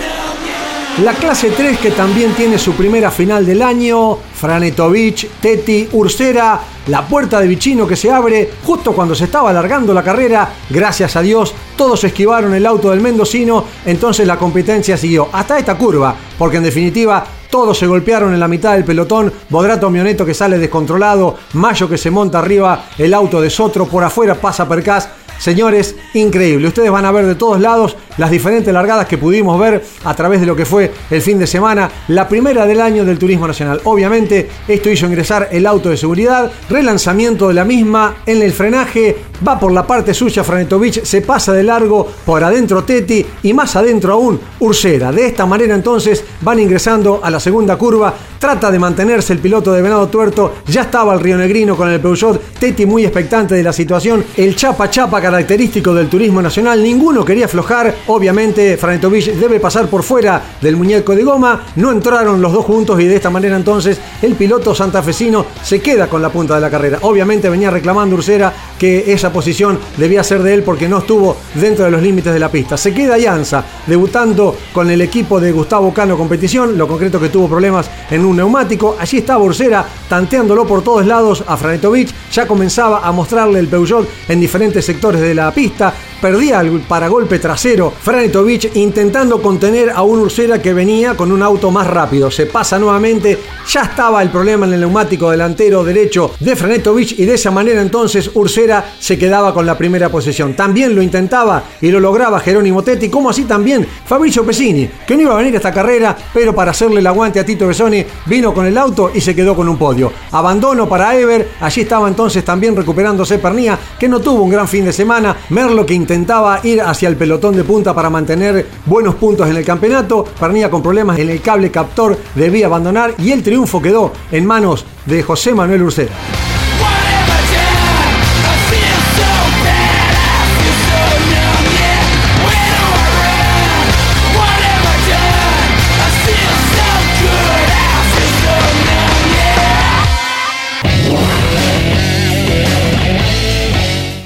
La 0.99 1.13
clase 1.13 1.51
3 1.51 1.79
que 1.79 1.91
también 1.91 2.33
tiene 2.33 2.59
su 2.59 2.73
primera 2.73 3.09
final 3.09 3.45
del 3.45 3.61
año, 3.61 4.17
Franetovic, 4.35 5.29
Teti, 5.39 5.87
Ursera, 5.93 6.59
la 6.87 7.07
puerta 7.07 7.39
de 7.39 7.47
Vicino 7.47 7.87
que 7.87 7.95
se 7.95 8.11
abre 8.11 8.51
justo 8.65 8.91
cuando 8.91 9.15
se 9.15 9.23
estaba 9.23 9.49
alargando 9.49 9.93
la 9.93 10.03
carrera, 10.03 10.49
gracias 10.69 11.15
a 11.15 11.21
Dios 11.21 11.55
todos 11.81 12.03
esquivaron 12.03 12.53
el 12.53 12.67
auto 12.67 12.91
del 12.91 12.99
mendocino, 12.99 13.65
entonces 13.85 14.27
la 14.27 14.37
competencia 14.37 14.97
siguió 14.97 15.29
hasta 15.31 15.57
esta 15.57 15.79
curva, 15.79 16.13
porque 16.37 16.57
en 16.57 16.63
definitiva 16.63 17.25
todos 17.49 17.75
se 17.75 17.87
golpearon 17.87 18.33
en 18.33 18.39
la 18.39 18.47
mitad 18.47 18.73
del 18.73 18.85
pelotón, 18.85 19.33
Bodrato 19.49 19.89
Mioneto 19.89 20.23
que 20.23 20.35
sale 20.35 20.59
descontrolado, 20.59 21.37
Mayo 21.53 21.89
que 21.89 21.97
se 21.97 22.11
monta 22.11 22.37
arriba, 22.37 22.85
el 22.99 23.15
auto 23.15 23.41
de 23.41 23.49
Sotro, 23.49 23.87
por 23.87 24.03
afuera 24.03 24.35
pasa 24.35 24.69
Percas, 24.69 25.09
Señores, 25.41 25.95
increíble. 26.13 26.67
Ustedes 26.67 26.91
van 26.91 27.03
a 27.03 27.11
ver 27.11 27.25
de 27.25 27.33
todos 27.33 27.59
lados 27.59 27.97
las 28.17 28.29
diferentes 28.29 28.71
largadas 28.71 29.07
que 29.07 29.17
pudimos 29.17 29.59
ver 29.59 29.83
a 30.03 30.13
través 30.13 30.39
de 30.39 30.45
lo 30.45 30.55
que 30.55 30.65
fue 30.65 30.91
el 31.09 31.19
fin 31.19 31.39
de 31.39 31.47
semana, 31.47 31.89
la 32.09 32.27
primera 32.27 32.67
del 32.67 32.79
año 32.79 33.03
del 33.03 33.17
Turismo 33.17 33.47
Nacional. 33.47 33.81
Obviamente, 33.85 34.47
esto 34.67 34.91
hizo 34.91 35.07
ingresar 35.07 35.49
el 35.51 35.65
auto 35.65 35.89
de 35.89 35.97
seguridad, 35.97 36.51
relanzamiento 36.69 37.47
de 37.47 37.55
la 37.55 37.65
misma 37.65 38.17
en 38.27 38.43
el 38.43 38.51
frenaje, 38.51 39.17
va 39.47 39.59
por 39.59 39.71
la 39.71 39.85
parte 39.85 40.13
suya 40.13 40.43
Franetovich, 40.43 41.03
se 41.03 41.21
pasa 41.21 41.53
de 41.53 41.63
largo 41.63 42.07
por 42.25 42.43
adentro 42.43 42.83
Teti 42.83 43.25
y 43.43 43.53
más 43.53 43.75
adentro 43.75 44.13
aún 44.13 44.39
Ursera. 44.59 45.11
De 45.11 45.25
esta 45.25 45.45
manera 45.45 45.75
entonces 45.75 46.23
van 46.41 46.59
ingresando 46.59 47.19
a 47.23 47.29
la 47.29 47.39
segunda 47.39 47.77
curva, 47.77 48.13
trata 48.39 48.71
de 48.71 48.79
mantenerse 48.79 49.33
el 49.33 49.39
piloto 49.39 49.71
de 49.71 49.81
Venado 49.81 50.07
Tuerto, 50.07 50.55
ya 50.67 50.81
estaba 50.81 51.13
el 51.13 51.19
Río 51.19 51.37
Negrino 51.37 51.75
con 51.75 51.89
el 51.89 51.99
Peugeot, 51.99 52.41
Teti 52.59 52.85
muy 52.85 53.03
expectante 53.03 53.55
de 53.55 53.63
la 53.63 53.73
situación, 53.73 54.23
el 54.37 54.55
chapa 54.55 54.89
chapa 54.89 55.21
característico 55.21 55.93
del 55.93 56.09
turismo 56.09 56.41
nacional, 56.41 56.81
ninguno 56.81 57.23
quería 57.23 57.45
aflojar, 57.45 57.95
obviamente 58.07 58.77
Franetovich 58.77 59.33
debe 59.33 59.59
pasar 59.59 59.87
por 59.87 60.03
fuera 60.03 60.41
del 60.61 60.75
muñeco 60.75 61.15
de 61.15 61.23
goma, 61.23 61.65
no 61.75 61.91
entraron 61.91 62.41
los 62.41 62.53
dos 62.53 62.65
juntos 62.65 62.99
y 62.99 63.05
de 63.05 63.15
esta 63.15 63.29
manera 63.29 63.55
entonces 63.55 63.99
el 64.21 64.35
piloto 64.35 64.75
santafesino 64.75 65.45
se 65.63 65.81
queda 65.81 66.07
con 66.07 66.21
la 66.21 66.29
punta 66.29 66.55
de 66.55 66.61
la 66.61 66.69
carrera. 66.69 66.99
Obviamente 67.01 67.49
venía 67.49 67.69
reclamando 67.69 68.15
Ursera 68.15 68.53
que 68.77 69.11
esa 69.11 69.30
posición 69.31 69.79
debía 69.97 70.23
ser 70.23 70.43
de 70.43 70.53
él 70.53 70.63
porque 70.63 70.87
no 70.87 70.99
estuvo 70.99 71.37
dentro 71.55 71.85
de 71.85 71.91
los 71.91 72.01
límites 72.01 72.33
de 72.33 72.39
la 72.39 72.49
pista. 72.49 72.77
Se 72.77 72.93
queda 72.93 73.17
Llanza 73.17 73.63
debutando 73.87 74.55
con 74.73 74.89
el 74.89 75.01
equipo 75.01 75.39
de 75.39 75.51
Gustavo 75.51 75.93
Cano 75.93 76.17
Competición, 76.17 76.77
lo 76.77 76.87
concreto 76.87 77.19
que 77.19 77.29
tuvo 77.29 77.47
problemas 77.47 77.89
en 78.09 78.25
un 78.25 78.37
neumático. 78.37 78.95
Allí 78.99 79.17
estaba 79.17 79.43
Ursera 79.43 79.85
tanteándolo 80.09 80.65
por 80.65 80.83
todos 80.83 81.05
lados 81.05 81.43
a 81.47 81.57
Franetovich, 81.57 82.13
ya 82.31 82.47
comenzaba 82.47 83.07
a 83.07 83.11
mostrarle 83.11 83.59
el 83.59 83.67
Peugeot 83.67 84.07
en 84.27 84.39
diferentes 84.39 84.85
sectores 84.85 85.21
de 85.21 85.33
la 85.33 85.53
pista, 85.53 85.93
perdía 86.21 86.61
el 86.61 86.81
paragolpe 86.81 87.39
trasero. 87.39 87.91
Franetovich 87.91 88.75
intentando 88.75 89.41
contener 89.41 89.89
a 89.89 90.03
un 90.03 90.19
Ursera 90.19 90.61
que 90.61 90.73
venía 90.73 91.15
con 91.15 91.31
un 91.31 91.41
auto 91.41 91.71
más 91.71 91.87
rápido. 91.87 92.29
Se 92.29 92.45
pasa 92.45 92.77
nuevamente, 92.77 93.39
ya 93.69 93.83
estaba 93.83 94.21
el 94.21 94.29
problema 94.29 94.65
en 94.65 94.73
el 94.73 94.81
neumático 94.81 95.31
delantero 95.31 95.83
derecho 95.83 96.31
de 96.39 96.55
Franetovich 96.55 97.19
y 97.19 97.25
de 97.25 97.35
esa 97.35 97.51
manera 97.51 97.81
entonces 97.81 98.31
Ursera 98.33 98.95
se 98.99 99.17
quedaba 99.21 99.53
con 99.53 99.67
la 99.67 99.77
primera 99.77 100.09
posición. 100.09 100.55
También 100.55 100.95
lo 100.95 101.01
intentaba 101.03 101.61
y 101.79 101.91
lo 101.91 101.99
lograba 101.99 102.39
Jerónimo 102.39 102.81
Tetti, 102.81 103.07
como 103.07 103.29
así 103.29 103.43
también 103.43 103.85
Fabricio 104.03 104.43
Pesini, 104.43 104.89
que 105.05 105.15
no 105.15 105.21
iba 105.21 105.35
a 105.35 105.37
venir 105.37 105.53
a 105.53 105.57
esta 105.57 105.71
carrera, 105.71 106.17
pero 106.33 106.55
para 106.55 106.71
hacerle 106.71 107.01
el 107.01 107.05
aguante 107.05 107.39
a 107.39 107.45
Tito 107.45 107.67
Besoni 107.67 108.03
vino 108.25 108.51
con 108.51 108.65
el 108.65 108.75
auto 108.79 109.11
y 109.13 109.21
se 109.21 109.35
quedó 109.35 109.55
con 109.55 109.69
un 109.69 109.77
podio. 109.77 110.11
Abandono 110.31 110.89
para 110.89 111.15
Ever, 111.15 111.49
allí 111.59 111.81
estaba 111.81 112.07
entonces 112.07 112.43
también 112.43 112.75
recuperándose 112.75 113.37
Pernía, 113.37 113.77
que 113.99 114.09
no 114.09 114.21
tuvo 114.21 114.41
un 114.41 114.49
gran 114.49 114.67
fin 114.67 114.85
de 114.85 114.91
semana. 114.91 115.37
Merlo 115.49 115.85
que 115.85 115.93
intentaba 115.93 116.59
ir 116.63 116.81
hacia 116.81 117.07
el 117.07 117.15
pelotón 117.15 117.55
de 117.55 117.63
punta 117.63 117.93
para 117.93 118.09
mantener 118.09 118.65
buenos 118.87 119.13
puntos 119.13 119.47
en 119.47 119.55
el 119.55 119.63
campeonato. 119.63 120.25
Pernía 120.39 120.71
con 120.71 120.81
problemas 120.81 121.19
en 121.19 121.29
el 121.29 121.41
cable 121.41 121.69
captor 121.69 122.17
debía 122.33 122.65
abandonar 122.65 123.13
y 123.19 123.31
el 123.31 123.43
triunfo 123.43 123.79
quedó 123.79 124.13
en 124.31 124.47
manos 124.47 124.83
de 125.05 125.21
José 125.21 125.53
Manuel 125.53 125.83
Ursera. 125.83 126.11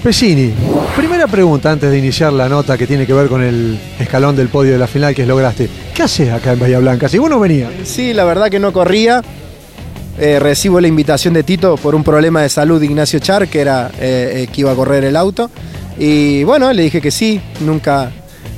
Pesini, 0.05 0.53
primera 0.95 1.25
pregunta 1.25 1.71
antes 1.71 1.89
de 1.89 1.97
iniciar 1.97 2.31
la 2.31 2.47
nota 2.47 2.77
que 2.77 2.85
tiene 2.85 3.07
que 3.07 3.13
ver 3.13 3.27
con 3.27 3.41
el 3.41 3.75
escalón 3.99 4.35
del 4.35 4.49
podio 4.49 4.73
de 4.73 4.77
la 4.77 4.85
final 4.85 5.15
que 5.15 5.25
lograste. 5.25 5.67
¿Qué 5.95 6.03
haces 6.03 6.31
acá 6.31 6.53
en 6.53 6.59
Bahía 6.59 6.77
Blanca? 6.77 7.09
Si 7.09 7.17
vos 7.17 7.27
no 7.27 7.39
venías. 7.39 7.71
Sí, 7.85 8.13
la 8.13 8.23
verdad 8.23 8.51
que 8.51 8.59
no 8.59 8.71
corría. 8.71 9.23
Eh, 10.19 10.37
recibo 10.39 10.79
la 10.79 10.87
invitación 10.87 11.33
de 11.33 11.41
Tito 11.41 11.75
por 11.77 11.95
un 11.95 12.03
problema 12.03 12.43
de 12.43 12.49
salud 12.49 12.79
de 12.79 12.85
Ignacio 12.85 13.17
Char, 13.17 13.47
que 13.47 13.59
era 13.59 13.89
eh, 13.99 14.43
eh, 14.43 14.47
que 14.53 14.61
iba 14.61 14.73
a 14.73 14.75
correr 14.75 15.03
el 15.05 15.15
auto. 15.15 15.49
Y 15.97 16.43
bueno, 16.43 16.71
le 16.71 16.83
dije 16.83 17.01
que 17.01 17.09
sí, 17.09 17.41
nunca 17.61 18.11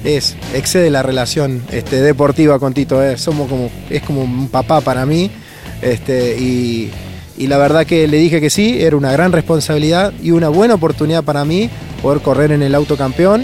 es, 0.03 0.35
excede 0.53 0.89
la 0.89 1.01
relación 1.01 1.63
este, 1.71 2.01
deportiva 2.01 2.59
con 2.59 2.73
Tito. 2.73 2.99
Somos 3.17 3.47
como, 3.47 3.71
es 3.89 4.01
como 4.01 4.21
un 4.21 4.49
papá 4.49 4.81
para 4.81 5.05
mí. 5.05 5.31
Este, 5.81 6.37
y, 6.37 6.91
y 7.37 7.47
la 7.47 7.57
verdad 7.57 7.85
que 7.85 8.07
le 8.07 8.17
dije 8.17 8.41
que 8.41 8.49
sí, 8.49 8.77
era 8.81 8.97
una 8.97 9.11
gran 9.11 9.31
responsabilidad 9.31 10.13
y 10.21 10.31
una 10.31 10.49
buena 10.49 10.73
oportunidad 10.73 11.23
para 11.23 11.45
mí 11.45 11.69
poder 12.01 12.21
correr 12.21 12.51
en 12.51 12.63
el 12.63 12.75
autocampeón 12.75 13.43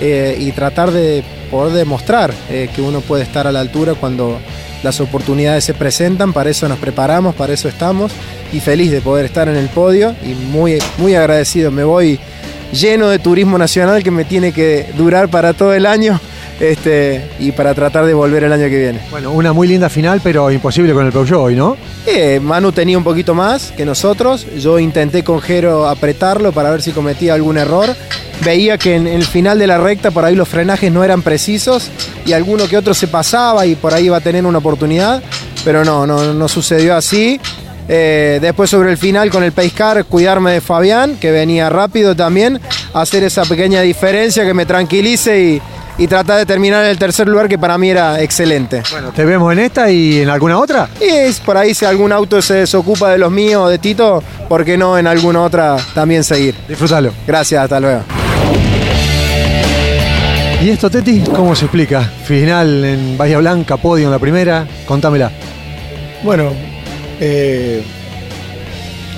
eh, 0.00 0.36
y 0.40 0.52
tratar 0.52 0.90
de 0.90 1.22
poder 1.50 1.74
demostrar 1.74 2.32
eh, 2.50 2.68
que 2.74 2.82
uno 2.82 3.00
puede 3.00 3.22
estar 3.22 3.46
a 3.46 3.52
la 3.52 3.60
altura 3.60 3.94
cuando 3.94 4.38
las 4.82 5.00
oportunidades 5.00 5.64
se 5.64 5.74
presentan, 5.74 6.32
para 6.32 6.50
eso 6.50 6.68
nos 6.68 6.78
preparamos, 6.78 7.34
para 7.34 7.52
eso 7.52 7.68
estamos 7.68 8.12
y 8.52 8.60
feliz 8.60 8.90
de 8.90 9.00
poder 9.00 9.24
estar 9.24 9.48
en 9.48 9.56
el 9.56 9.68
podio 9.68 10.14
y 10.24 10.34
muy, 10.34 10.78
muy 10.98 11.14
agradecido, 11.14 11.70
me 11.70 11.84
voy 11.84 12.18
lleno 12.72 13.08
de 13.08 13.18
turismo 13.18 13.58
nacional 13.58 14.02
que 14.02 14.10
me 14.10 14.24
tiene 14.24 14.52
que 14.52 14.86
durar 14.96 15.28
para 15.28 15.54
todo 15.54 15.72
el 15.72 15.86
año 15.86 16.20
este, 16.60 17.30
y 17.38 17.52
para 17.52 17.74
tratar 17.74 18.06
de 18.06 18.14
volver 18.14 18.44
el 18.44 18.52
año 18.52 18.68
que 18.68 18.78
viene. 18.78 19.00
Bueno, 19.10 19.32
una 19.32 19.52
muy 19.52 19.68
linda 19.68 19.88
final, 19.88 20.20
pero 20.22 20.50
imposible 20.50 20.92
con 20.92 21.06
el 21.06 21.12
Peugeot 21.12 21.40
hoy, 21.40 21.54
¿no? 21.54 21.76
Eh, 22.06 22.40
Manu 22.40 22.72
tenía 22.72 22.96
un 22.96 23.04
poquito 23.04 23.34
más 23.34 23.72
que 23.72 23.84
nosotros. 23.84 24.46
Yo 24.58 24.78
intenté 24.78 25.22
con 25.22 25.40
Jero 25.40 25.88
apretarlo 25.88 26.52
para 26.52 26.70
ver 26.70 26.82
si 26.82 26.92
cometía 26.92 27.34
algún 27.34 27.58
error. 27.58 27.94
Veía 28.44 28.78
que 28.78 28.94
en 28.94 29.06
el 29.06 29.24
final 29.24 29.58
de 29.58 29.66
la 29.66 29.78
recta 29.78 30.10
por 30.10 30.24
ahí 30.24 30.34
los 30.34 30.48
frenajes 30.48 30.92
no 30.92 31.02
eran 31.02 31.22
precisos 31.22 31.90
y 32.24 32.32
alguno 32.32 32.68
que 32.68 32.76
otro 32.76 32.92
se 32.92 33.08
pasaba 33.08 33.66
y 33.66 33.74
por 33.74 33.94
ahí 33.94 34.06
iba 34.06 34.18
a 34.18 34.20
tener 34.20 34.44
una 34.44 34.58
oportunidad, 34.58 35.22
pero 35.64 35.84
no, 35.84 36.06
no, 36.06 36.34
no 36.34 36.48
sucedió 36.48 36.94
así. 36.94 37.40
Eh, 37.88 38.38
después 38.42 38.68
sobre 38.68 38.90
el 38.90 38.98
final 38.98 39.30
con 39.30 39.44
el 39.44 39.52
Pace 39.52 40.04
cuidarme 40.08 40.52
de 40.52 40.60
Fabián, 40.60 41.16
que 41.20 41.30
venía 41.30 41.68
rápido 41.68 42.16
también, 42.16 42.60
hacer 42.92 43.22
esa 43.22 43.44
pequeña 43.44 43.80
diferencia 43.82 44.44
que 44.44 44.54
me 44.54 44.66
tranquilice 44.66 45.40
y, 45.40 45.62
y 45.98 46.06
tratar 46.06 46.38
de 46.38 46.46
terminar 46.46 46.84
en 46.84 46.90
el 46.90 46.98
tercer 46.98 47.26
lugar 47.26 47.48
que 47.48 47.58
para 47.58 47.78
mí 47.78 47.90
era 47.90 48.20
excelente. 48.20 48.82
Bueno, 48.90 49.12
¿te 49.12 49.24
vemos 49.24 49.52
en 49.52 49.60
esta 49.60 49.90
y 49.90 50.20
en 50.20 50.28
alguna 50.28 50.58
otra? 50.58 50.88
Y 51.00 51.04
es 51.04 51.40
por 51.40 51.56
ahí 51.56 51.74
si 51.74 51.84
algún 51.84 52.12
auto 52.12 52.42
se 52.42 52.54
desocupa 52.54 53.10
de 53.10 53.18
los 53.18 53.30
míos 53.30 53.62
o 53.64 53.68
de 53.68 53.78
Tito, 53.78 54.22
¿por 54.48 54.64
qué 54.64 54.76
no 54.76 54.98
en 54.98 55.06
alguna 55.06 55.42
otra 55.42 55.76
también 55.94 56.22
seguir? 56.22 56.54
Disfrútalo. 56.68 57.12
Gracias, 57.26 57.62
hasta 57.62 57.80
luego. 57.80 58.02
¿Y 60.62 60.70
esto, 60.70 60.90
Teti, 60.90 61.20
cómo 61.20 61.54
se 61.54 61.66
explica? 61.66 62.02
Final 62.02 62.84
en 62.84 63.18
Bahía 63.18 63.38
Blanca, 63.38 63.76
podio 63.76 64.06
en 64.06 64.10
la 64.10 64.18
primera, 64.18 64.66
contámela. 64.86 65.30
Bueno, 66.22 66.50
eh, 67.20 67.82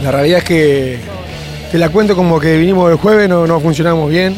la 0.03 0.11
realidad 0.11 0.39
es 0.39 0.45
que 0.45 0.99
te 1.71 1.79
la 1.79 1.89
cuento 1.89 2.15
como 2.15 2.39
que 2.41 2.57
vinimos 2.57 2.91
el 2.91 2.99
jueves, 2.99 3.29
no, 3.29 3.47
no 3.47 3.61
funcionamos 3.61 4.11
bien 4.11 4.35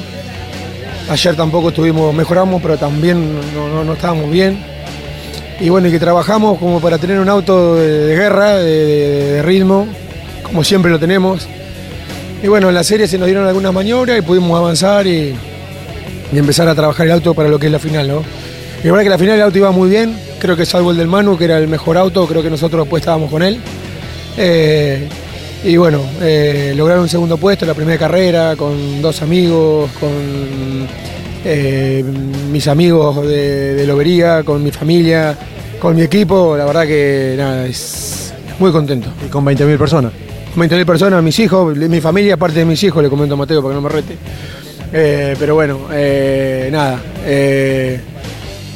Ayer 1.11 1.35
tampoco 1.35 1.71
estuvimos, 1.71 2.14
mejoramos, 2.14 2.62
pero 2.62 2.79
también 2.79 3.35
no, 3.52 3.93
estábamos 3.93 4.31
bien. 4.31 4.57
Y 5.59 5.69
bueno, 5.69 5.88
y 5.88 5.90
que 5.90 5.99
trabajamos 5.99 6.57
como 6.57 6.81
para 6.81 6.99
tener 6.99 7.19
un 7.19 7.29
auto 7.29 7.75
de, 7.75 8.14
guerra, 8.14 8.59
de, 8.59 9.43
ritmo, 9.43 9.88
como 10.45 10.62
siempre 10.62 10.88
lo 10.88 11.00
tenemos. 11.00 11.49
Y 12.45 12.47
bueno, 12.47 12.69
en 12.69 12.76
la 12.76 12.85
serie 12.85 13.09
se 13.09 13.19
nos 13.19 13.26
dieron 13.26 13.45
algunas 13.45 13.73
maniobras 13.73 14.21
y 14.21 14.23
pudimos 14.23 14.57
avanzar 14.57 15.05
y, 15.09 15.35
empezar 16.33 16.69
a 16.69 16.76
trabajar 16.76 17.07
el 17.07 17.12
auto 17.12 17.35
para 17.35 17.49
lo 17.49 17.59
que 17.59 17.67
es 17.67 17.73
la 17.73 17.81
final, 17.81 18.07
¿no? 18.07 18.23
Y 18.85 18.87
la 18.87 18.93
verdad 18.93 19.02
que 19.02 19.11
la 19.11 19.19
final 19.19 19.35
el 19.35 19.43
auto 19.43 19.59
iba 19.59 19.73
muy 19.73 19.90
bien, 19.90 20.17
creo 20.38 20.57
que 20.57 20.64
salvo 20.64 20.93
el 20.93 20.97
del 20.97 21.09
Manu, 21.09 21.37
que 21.37 21.47
era 21.47 21.59
el 21.59 21.67
mejor 21.67 21.99
auto, 21.99 22.25
creo 22.29 22.40
que 22.40 22.50
nosotros 22.50 22.85
después 22.85 23.00
estábamos 23.00 23.33
con 23.33 23.43
él. 23.43 23.59
Eh, 24.37 25.09
y 25.62 25.76
bueno, 25.76 26.00
eh, 26.23 26.73
lograr 26.75 26.99
un 26.99 27.09
segundo 27.09 27.37
puesto, 27.37 27.67
la 27.67 27.75
primera 27.75 27.99
carrera, 27.99 28.57
con 28.57 29.02
dos 29.02 29.21
amigos, 29.21 29.90
con 30.00 30.11
eh, 31.45 32.02
mis 32.50 32.67
amigos 32.67 33.26
de, 33.26 33.85
Lobería, 33.87 34.43
con 34.43 34.62
mi 34.62 34.71
familia, 34.71 35.37
con 35.79 35.97
mi 35.97 36.02
equipo, 36.02 36.57
la 36.57 36.64
verdad 36.64 36.87
que 36.87 37.35
nada, 37.37 37.67
es 37.67 38.33
muy 38.59 38.73
contento. 38.73 39.11
Y 39.26 39.29
con 39.29 39.45
20.000 39.45 39.76
personas. 39.76 40.12
20.000 40.57 40.87
personas, 40.87 41.23
mis 41.23 41.38
hijos, 41.38 41.76
mi 41.76 42.00
familia, 42.00 42.35
aparte 42.35 42.61
de 42.61 42.64
mis 42.64 42.83
hijos, 42.83 43.02
le 43.02 43.11
comento 43.11 43.35
a 43.35 43.37
Mateo 43.37 43.62
para 43.62 43.75
que 43.75 43.83
no 43.83 43.83
me 43.83 43.88
rete. 43.90 44.17
Eh, 44.93 45.37
pero 45.38 45.55
bueno, 45.55 45.88
eh, 45.93 46.71
nada. 46.73 47.00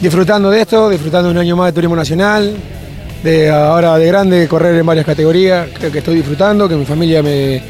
disfrutando 0.02 0.50
de 0.50 0.60
esto, 0.60 0.90
disfrutando 0.90 1.28
de 1.28 1.32
un 1.32 1.38
año 1.38 1.56
más 1.56 1.68
de 1.68 1.72
turismo 1.72 1.96
nacional, 1.96 2.54
de 3.24 3.50
ahora 3.50 3.96
de 3.96 4.06
grande 4.06 4.46
correr 4.46 4.74
en 4.76 4.84
varias 4.84 5.06
categorías, 5.06 5.66
creo 5.72 5.90
que 5.90 5.98
estoy 5.98 6.16
disfrutando, 6.16 6.68
que 6.68 6.76
mi 6.76 6.84
familia 6.84 7.22
me, 7.22 7.60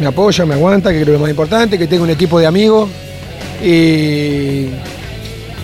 me 0.00 0.06
apoya, 0.06 0.44
me 0.44 0.54
aguanta, 0.54 0.90
que 0.90 0.96
creo 0.96 1.06
que 1.06 1.12
es 1.12 1.18
lo 1.18 1.22
más 1.22 1.30
importante, 1.30 1.78
que 1.78 1.86
tengo 1.86 2.02
un 2.02 2.10
equipo 2.10 2.40
de 2.40 2.46
amigos 2.46 2.90
y, 3.62 4.66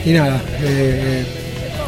y 0.05 0.13
nada, 0.13 0.41
eh, 0.63 1.25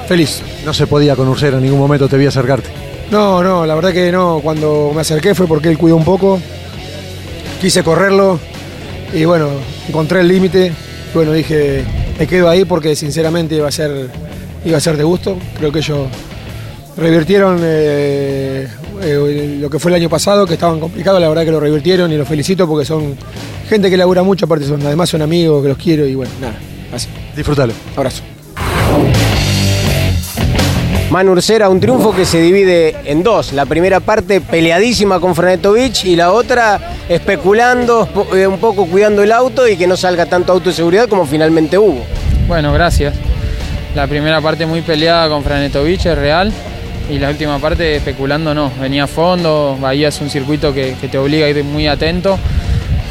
feliz. 0.09 0.43
No 0.67 0.75
se 0.75 0.89
podía 0.89 1.15
con 1.15 1.29
Ursera, 1.29 1.59
en 1.59 1.63
ningún 1.63 1.79
momento 1.79 2.09
te 2.09 2.19
vi 2.19 2.27
acercarte. 2.27 2.69
No, 3.13 3.41
no, 3.41 3.65
la 3.65 3.77
verdad 3.77 3.93
que 3.93 4.11
no. 4.11 4.41
Cuando 4.43 4.91
me 4.93 5.03
acerqué 5.03 5.35
fue 5.35 5.47
porque 5.47 5.69
él 5.69 5.79
cuidó 5.79 5.95
un 5.95 6.05
poco. 6.05 6.41
Quise 7.61 7.85
correrlo 7.85 8.41
y 9.13 9.25
bueno, 9.27 9.49
encontré 9.87 10.23
el 10.23 10.29
límite. 10.29 10.73
Bueno, 11.15 11.33
dije, 11.33 11.85
me 12.19 12.27
quedo 12.27 12.49
ahí 12.49 12.65
porque 12.65 12.97
sinceramente 12.97 13.55
iba 13.55 13.69
a 13.69 13.73
ser, 13.73 14.09
iba 14.65 14.79
a 14.79 14.81
ser 14.81 14.97
de 14.97 15.05
gusto. 15.05 15.37
Creo 15.59 15.71
que 15.71 15.79
ellos 15.79 16.09
revirtieron 16.97 17.59
eh, 17.63 18.69
eh, 19.03 19.59
lo 19.61 19.71
que 19.71 19.79
fue 19.79 19.91
el 19.91 19.97
año 19.97 20.09
pasado, 20.09 20.47
que 20.47 20.55
estaban 20.55 20.81
complicados, 20.81 21.21
la 21.21 21.29
verdad 21.29 21.45
que 21.45 21.51
lo 21.51 21.61
revirtieron 21.61 22.13
y 22.13 22.17
los 22.17 22.29
felicito 22.29 22.69
porque 22.69 22.85
son 22.85 23.17
gente 23.69 23.91
que 23.91 23.97
labura 23.97 24.23
mucho, 24.23 24.47
aparte 24.47 24.67
son, 24.67 24.85
además 24.87 25.09
son 25.09 25.23
amigos, 25.23 25.63
que 25.63 25.69
los 25.69 25.79
quiero 25.79 26.07
y 26.07 26.15
bueno, 26.15 26.33
nada, 26.41 26.55
así. 26.93 27.09
Disfrútalo. 27.37 27.73
Abrazo. 27.97 28.23
Manu 31.11 31.33
Ursera, 31.33 31.69
un 31.69 31.79
triunfo 31.79 32.13
que 32.13 32.25
se 32.25 32.41
divide 32.41 32.97
en 33.05 33.23
dos. 33.23 33.53
La 33.53 33.67
primera 33.67 34.01
parte 34.01 34.41
peleadísima 34.41 35.21
con 35.21 35.37
Franetovic 35.37 36.05
y 36.05 36.17
la 36.17 36.33
otra 36.33 36.97
especulando, 37.09 38.09
eh, 38.35 38.49
un 38.49 38.59
poco 38.59 38.87
cuidando 38.87 39.23
el 39.23 39.31
auto 39.31 39.69
y 39.69 39.77
que 39.77 39.87
no 39.87 39.97
salga 39.97 40.27
tanto 40.27 40.53
auto 40.53 40.71
de 40.71 40.75
seguridad 40.75 41.09
como 41.09 41.25
finalmente 41.25 41.79
hubo. 41.79 42.05
Bueno, 42.49 42.73
gracias. 42.73 43.15
La 43.95 44.09
primera 44.09 44.41
parte 44.41 44.67
muy 44.67 44.81
peleada 44.83 45.29
con 45.29 45.45
Franetovic, 45.45 46.05
es 46.05 46.19
real. 46.19 46.53
Y 47.11 47.19
la 47.19 47.31
última 47.31 47.59
parte 47.59 47.97
especulando 47.97 48.55
no. 48.55 48.73
Venía 48.81 49.05
a 49.05 49.07
fondo, 49.07 49.77
Bahía 49.81 50.09
es 50.09 50.21
un 50.21 50.31
circuito 50.31 50.73
que, 50.73 50.95
te 51.11 51.19
obliga 51.19 51.47
a 51.47 51.51
ir 51.51 51.63
muy 51.63 51.87
atento 51.87 52.39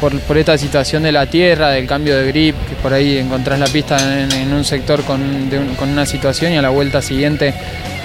por, 0.00 0.18
por 0.20 0.36
esta 0.36 0.58
situación 0.58 1.04
de 1.04 1.12
la 1.12 1.26
tierra, 1.26 1.70
del 1.70 1.86
cambio 1.86 2.16
de 2.16 2.26
grip, 2.26 2.56
que 2.68 2.74
por 2.76 2.92
ahí 2.92 3.18
encontrás 3.18 3.58
la 3.58 3.66
pista 3.66 3.96
en, 4.20 4.52
un 4.52 4.64
sector 4.64 5.02
con, 5.04 5.48
con 5.78 5.88
una 5.88 6.06
situación 6.06 6.52
y 6.52 6.56
a 6.56 6.62
la 6.62 6.70
vuelta 6.70 7.00
siguiente 7.00 7.54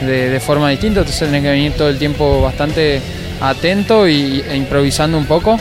de, 0.06 0.30
de 0.30 0.40
forma 0.40 0.70
distinta. 0.70 1.00
Entonces 1.00 1.28
tenés 1.28 1.42
que 1.42 1.50
venir 1.50 1.74
todo 1.74 1.90
el 1.90 1.98
tiempo 1.98 2.42
bastante 2.42 3.02
atento 3.42 4.08
y, 4.08 4.44
e 4.48 4.56
improvisando 4.56 5.18
un 5.18 5.26
poco. 5.26 5.58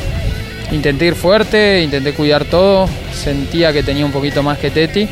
Intenté 0.70 1.06
ir 1.06 1.14
fuerte, 1.14 1.82
intenté 1.82 2.12
cuidar 2.12 2.44
todo, 2.44 2.88
sentía 3.12 3.72
que 3.72 3.82
tenía 3.82 4.04
un 4.04 4.12
poquito 4.12 4.42
más 4.42 4.58
que 4.58 4.70
Teti, 4.70 5.08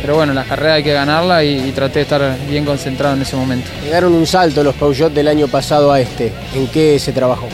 pero 0.00 0.16
bueno, 0.16 0.32
las 0.34 0.46
carreras 0.46 0.76
hay 0.76 0.82
que 0.82 0.92
ganarla 0.92 1.42
y, 1.44 1.68
y 1.68 1.72
traté 1.72 2.00
de 2.00 2.02
estar 2.02 2.36
bien 2.48 2.64
concentrado 2.64 3.16
en 3.16 3.22
ese 3.22 3.36
momento. 3.36 3.68
Llegaron 3.82 4.14
un 4.14 4.26
salto 4.26 4.62
los 4.62 4.74
Peugeot 4.74 5.12
del 5.12 5.28
año 5.28 5.48
pasado 5.48 5.92
a 5.92 6.00
este. 6.00 6.32
¿En 6.54 6.66
qué 6.68 6.98
se 6.98 7.12
trabajó? 7.12 7.48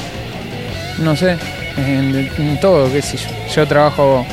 No 0.99 1.17
sé, 1.17 1.37
en, 1.77 2.31
en 2.37 2.61
todo, 2.61 2.93
qué 2.93 3.01
sé 3.03 3.17
yo. 3.17 3.29
Yo 3.55 3.67
trabajo 3.67 4.27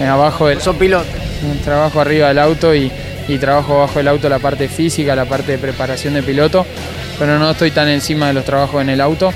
en 0.00 0.06
abajo 0.08 0.48
del... 0.48 0.60
Son 0.60 0.76
piloto. 0.76 1.06
Trabajo 1.64 2.00
arriba 2.00 2.28
del 2.28 2.38
auto 2.38 2.74
y, 2.74 2.90
y 3.28 3.38
trabajo 3.38 3.74
abajo 3.74 3.98
del 3.98 4.08
auto 4.08 4.28
la 4.28 4.38
parte 4.38 4.68
física, 4.68 5.14
la 5.14 5.26
parte 5.26 5.52
de 5.52 5.58
preparación 5.58 6.14
de 6.14 6.22
piloto, 6.22 6.64
pero 7.18 7.38
no 7.38 7.50
estoy 7.50 7.70
tan 7.70 7.88
encima 7.88 8.28
de 8.28 8.32
los 8.32 8.44
trabajos 8.44 8.80
en 8.80 8.88
el 8.88 9.00
auto. 9.00 9.32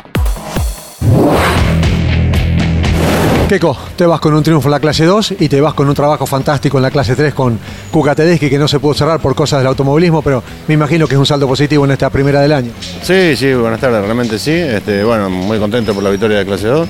Keco, 3.51 3.77
te 3.97 4.05
vas 4.05 4.21
con 4.21 4.33
un 4.33 4.41
triunfo 4.41 4.69
en 4.69 4.71
la 4.71 4.79
clase 4.79 5.03
2 5.03 5.33
y 5.41 5.49
te 5.49 5.59
vas 5.59 5.73
con 5.73 5.85
un 5.89 5.93
trabajo 5.93 6.25
fantástico 6.25 6.77
en 6.77 6.83
la 6.83 6.89
clase 6.89 7.17
3 7.17 7.33
con 7.33 7.59
Cuca 7.91 8.15
Tedeschi, 8.15 8.49
que 8.49 8.57
no 8.57 8.65
se 8.65 8.79
pudo 8.79 8.93
cerrar 8.93 9.19
por 9.19 9.35
cosas 9.35 9.59
del 9.59 9.67
automovilismo, 9.67 10.21
pero 10.21 10.41
me 10.69 10.75
imagino 10.75 11.05
que 11.05 11.15
es 11.15 11.19
un 11.19 11.25
saldo 11.25 11.49
positivo 11.49 11.83
en 11.83 11.91
esta 11.91 12.09
primera 12.09 12.39
del 12.39 12.53
año. 12.53 12.71
Sí, 13.01 13.35
sí, 13.35 13.53
buenas 13.53 13.81
tardes, 13.81 14.05
realmente 14.05 14.39
sí. 14.39 14.51
Este, 14.53 15.03
bueno, 15.03 15.29
muy 15.29 15.59
contento 15.59 15.93
por 15.93 16.01
la 16.01 16.11
victoria 16.11 16.37
de 16.37 16.45
clase 16.45 16.67
2. 16.67 16.87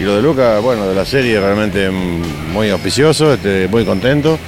Y 0.00 0.02
lo 0.02 0.16
de 0.16 0.20
Luca, 0.20 0.58
bueno, 0.58 0.86
de 0.86 0.94
la 0.94 1.06
serie 1.06 1.40
realmente 1.40 1.90
muy 1.90 2.68
auspicioso, 2.68 3.32
este, 3.32 3.66
muy 3.68 3.86
contento. 3.86 4.38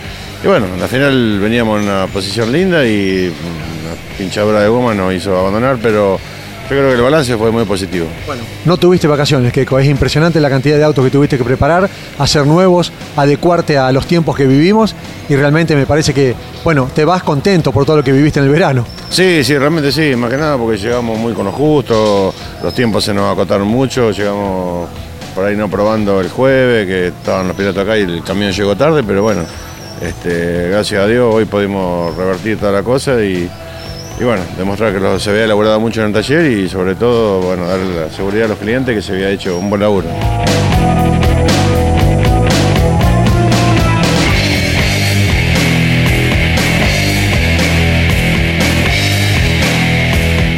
Y 0.44 0.46
bueno, 0.46 0.66
al 0.78 0.88
final 0.90 1.40
veníamos 1.40 1.80
en 1.80 1.88
una 1.88 2.06
posición 2.08 2.52
linda 2.52 2.84
y 2.84 3.32
una 3.32 4.18
pinchadura 4.18 4.60
de 4.60 4.68
goma 4.68 4.92
nos 4.92 5.14
hizo 5.14 5.34
abandonar, 5.34 5.78
pero 5.80 6.20
yo 6.64 6.68
creo 6.68 6.88
que 6.88 6.94
el 6.94 7.02
balance 7.02 7.36
fue 7.36 7.50
muy 7.50 7.64
positivo. 7.64 8.06
No 8.64 8.78
tuviste 8.78 9.06
vacaciones, 9.06 9.52
Keco. 9.52 9.78
Es 9.78 9.86
impresionante 9.86 10.40
la 10.40 10.48
cantidad 10.48 10.78
de 10.78 10.84
autos 10.84 11.04
que 11.04 11.10
tuviste 11.10 11.36
que 11.36 11.44
preparar, 11.44 11.90
hacer 12.18 12.46
nuevos, 12.46 12.90
adecuarte 13.16 13.76
a 13.76 13.92
los 13.92 14.06
tiempos 14.06 14.34
que 14.34 14.46
vivimos 14.46 14.94
y 15.28 15.36
realmente 15.36 15.76
me 15.76 15.84
parece 15.84 16.14
que, 16.14 16.34
bueno, 16.64 16.88
te 16.94 17.04
vas 17.04 17.22
contento 17.22 17.70
por 17.70 17.84
todo 17.84 17.98
lo 17.98 18.04
que 18.04 18.12
viviste 18.12 18.40
en 18.40 18.46
el 18.46 18.50
verano. 18.52 18.86
Sí, 19.10 19.44
sí, 19.44 19.58
realmente 19.58 19.92
sí, 19.92 20.16
más 20.16 20.30
que 20.30 20.38
nada 20.38 20.56
porque 20.56 20.78
llegamos 20.78 21.18
muy 21.18 21.34
con 21.34 21.44
lo 21.44 21.52
justo, 21.52 22.32
los 22.62 22.74
tiempos 22.74 23.04
se 23.04 23.12
nos 23.12 23.30
acotaron 23.30 23.68
mucho, 23.68 24.10
llegamos 24.10 24.88
por 25.34 25.44
ahí 25.44 25.56
no 25.56 25.68
probando 25.68 26.20
el 26.20 26.30
jueves, 26.30 26.86
que 26.86 27.08
estaban 27.08 27.48
los 27.48 27.56
pilotos 27.56 27.82
acá 27.82 27.98
y 27.98 28.02
el 28.02 28.22
camión 28.22 28.52
llegó 28.52 28.74
tarde, 28.74 29.02
pero 29.04 29.22
bueno, 29.22 29.42
este, 30.00 30.70
gracias 30.70 31.02
a 31.02 31.06
Dios 31.06 31.34
hoy 31.34 31.44
pudimos 31.44 32.16
revertir 32.16 32.58
toda 32.58 32.72
la 32.72 32.82
cosa 32.82 33.22
y, 33.22 33.50
y 34.18 34.22
bueno, 34.22 34.42
demostrar 34.56 34.92
que 34.92 35.18
se 35.18 35.30
había 35.30 35.44
elaborado 35.44 35.80
mucho 35.80 36.00
en 36.00 36.08
el 36.08 36.12
taller 36.12 36.46
y 36.46 36.68
sobre 36.68 36.94
todo, 36.94 37.40
bueno, 37.40 37.66
dar 37.66 37.80
la 37.80 38.10
seguridad 38.10 38.44
a 38.44 38.48
los 38.48 38.58
clientes 38.58 38.94
que 38.94 39.02
se 39.02 39.12
había 39.12 39.30
hecho 39.30 39.58
un 39.58 39.68
buen 39.68 39.80
laburo. 39.80 40.06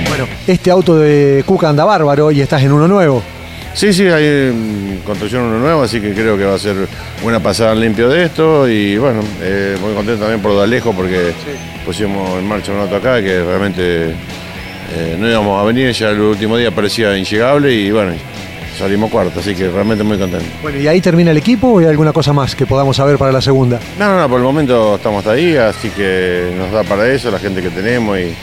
Bueno, 0.08 0.26
Este 0.46 0.70
auto 0.70 0.96
de 0.98 1.42
Cuca 1.46 1.70
anda 1.70 1.84
bárbaro 1.84 2.30
y 2.30 2.42
estás 2.42 2.62
en 2.62 2.72
uno 2.72 2.86
nuevo. 2.86 3.22
Sí, 3.76 3.92
sí, 3.92 4.08
hay 4.08 4.50
mm, 4.54 5.04
construcción 5.04 5.42
uno 5.42 5.58
nuevo, 5.58 5.82
así 5.82 6.00
que 6.00 6.14
creo 6.14 6.38
que 6.38 6.46
va 6.46 6.54
a 6.54 6.58
ser 6.58 6.88
una 7.22 7.40
pasada 7.40 7.74
limpio 7.74 8.08
de 8.08 8.24
esto 8.24 8.66
y 8.66 8.96
bueno, 8.96 9.20
eh, 9.42 9.76
muy 9.78 9.92
contento 9.92 10.20
también 10.20 10.40
por 10.40 10.52
lo 10.52 10.58
de 10.60 10.64
Alejo 10.64 10.94
porque 10.94 11.34
pusimos 11.84 12.38
en 12.38 12.48
marcha 12.48 12.72
un 12.72 12.80
auto 12.80 12.96
acá 12.96 13.20
que 13.20 13.44
realmente 13.44 14.12
eh, 14.12 15.16
no 15.18 15.28
íbamos 15.28 15.62
a 15.62 15.66
venir, 15.66 15.92
ya 15.92 16.08
el 16.08 16.20
último 16.22 16.56
día 16.56 16.70
parecía 16.70 17.18
inllegable 17.18 17.70
y 17.70 17.90
bueno, 17.90 18.12
salimos 18.78 19.10
cuarto, 19.10 19.40
así 19.40 19.54
que 19.54 19.68
realmente 19.68 20.02
muy 20.02 20.16
contento. 20.16 20.46
Bueno, 20.62 20.78
¿y 20.78 20.88
ahí 20.88 21.02
termina 21.02 21.30
el 21.30 21.36
equipo 21.36 21.68
o 21.68 21.78
hay 21.78 21.84
alguna 21.84 22.14
cosa 22.14 22.32
más 22.32 22.56
que 22.56 22.64
podamos 22.64 22.96
saber 22.96 23.18
para 23.18 23.30
la 23.30 23.42
segunda? 23.42 23.78
No, 23.98 24.08
no, 24.08 24.20
no, 24.22 24.26
por 24.26 24.38
el 24.38 24.44
momento 24.44 24.96
estamos 24.96 25.18
hasta 25.18 25.32
ahí, 25.32 25.54
así 25.54 25.90
que 25.90 26.50
nos 26.56 26.72
da 26.72 26.82
para 26.82 27.06
eso 27.10 27.30
la 27.30 27.38
gente 27.38 27.60
que 27.60 27.68
tenemos 27.68 28.18
y, 28.18 28.34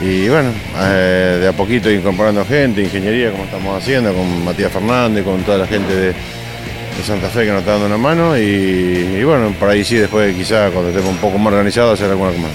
y 0.00 0.28
bueno, 0.28 0.50
eh, 0.78 1.38
de 1.40 1.48
a 1.48 1.52
poquito 1.52 1.90
incorporando 1.90 2.44
gente, 2.44 2.82
ingeniería 2.82 3.30
como 3.30 3.44
estamos 3.44 3.82
haciendo, 3.82 4.12
con 4.12 4.44
Matías 4.44 4.72
Fernández, 4.72 5.24
con 5.24 5.42
toda 5.42 5.58
la 5.58 5.66
gente 5.66 5.94
de, 5.94 6.06
de 6.08 7.02
Santa 7.04 7.28
Fe 7.28 7.44
que 7.44 7.50
nos 7.50 7.60
está 7.60 7.72
dando 7.72 7.86
una 7.86 7.98
mano 7.98 8.36
y, 8.36 8.40
y 8.42 9.24
bueno, 9.24 9.54
por 9.58 9.70
ahí 9.70 9.84
sí, 9.84 9.96
después 9.96 10.34
quizá 10.34 10.70
cuando 10.70 10.90
estemos 10.90 11.10
un 11.10 11.18
poco 11.18 11.38
más 11.38 11.52
organizados 11.52 11.94
hacer 11.94 12.10
alguna 12.10 12.30
más. 12.32 12.50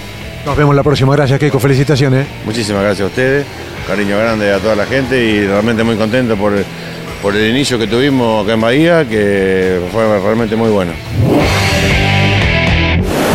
Nos 0.46 0.58
vemos 0.58 0.76
la 0.76 0.84
próxima. 0.84 1.16
Gracias, 1.16 1.40
Keiko. 1.40 1.60
Felicitaciones. 1.60 2.26
Muchísimas 2.46 2.82
gracias 2.82 3.06
a 3.06 3.08
ustedes, 3.10 3.46
cariño 3.88 4.18
grande 4.18 4.52
a 4.52 4.58
toda 4.58 4.76
la 4.76 4.86
gente 4.86 5.24
y 5.24 5.46
realmente 5.46 5.84
muy 5.84 5.96
contento 5.96 6.36
por, 6.36 6.54
por 7.22 7.36
el 7.36 7.50
inicio 7.50 7.78
que 7.78 7.88
tuvimos 7.88 8.44
acá 8.44 8.54
en 8.54 8.62
Bahía, 8.62 9.08
que 9.08 9.80
fue 9.92 10.04
realmente 10.20 10.56
muy 10.56 10.70
bueno. 10.70 10.94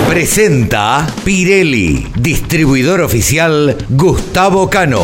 Presenta 0.09 1.05
Pirelli, 1.25 2.07
distribuidor 2.17 3.01
oficial 3.01 3.77
Gustavo 3.89 4.71
Cano. 4.71 5.03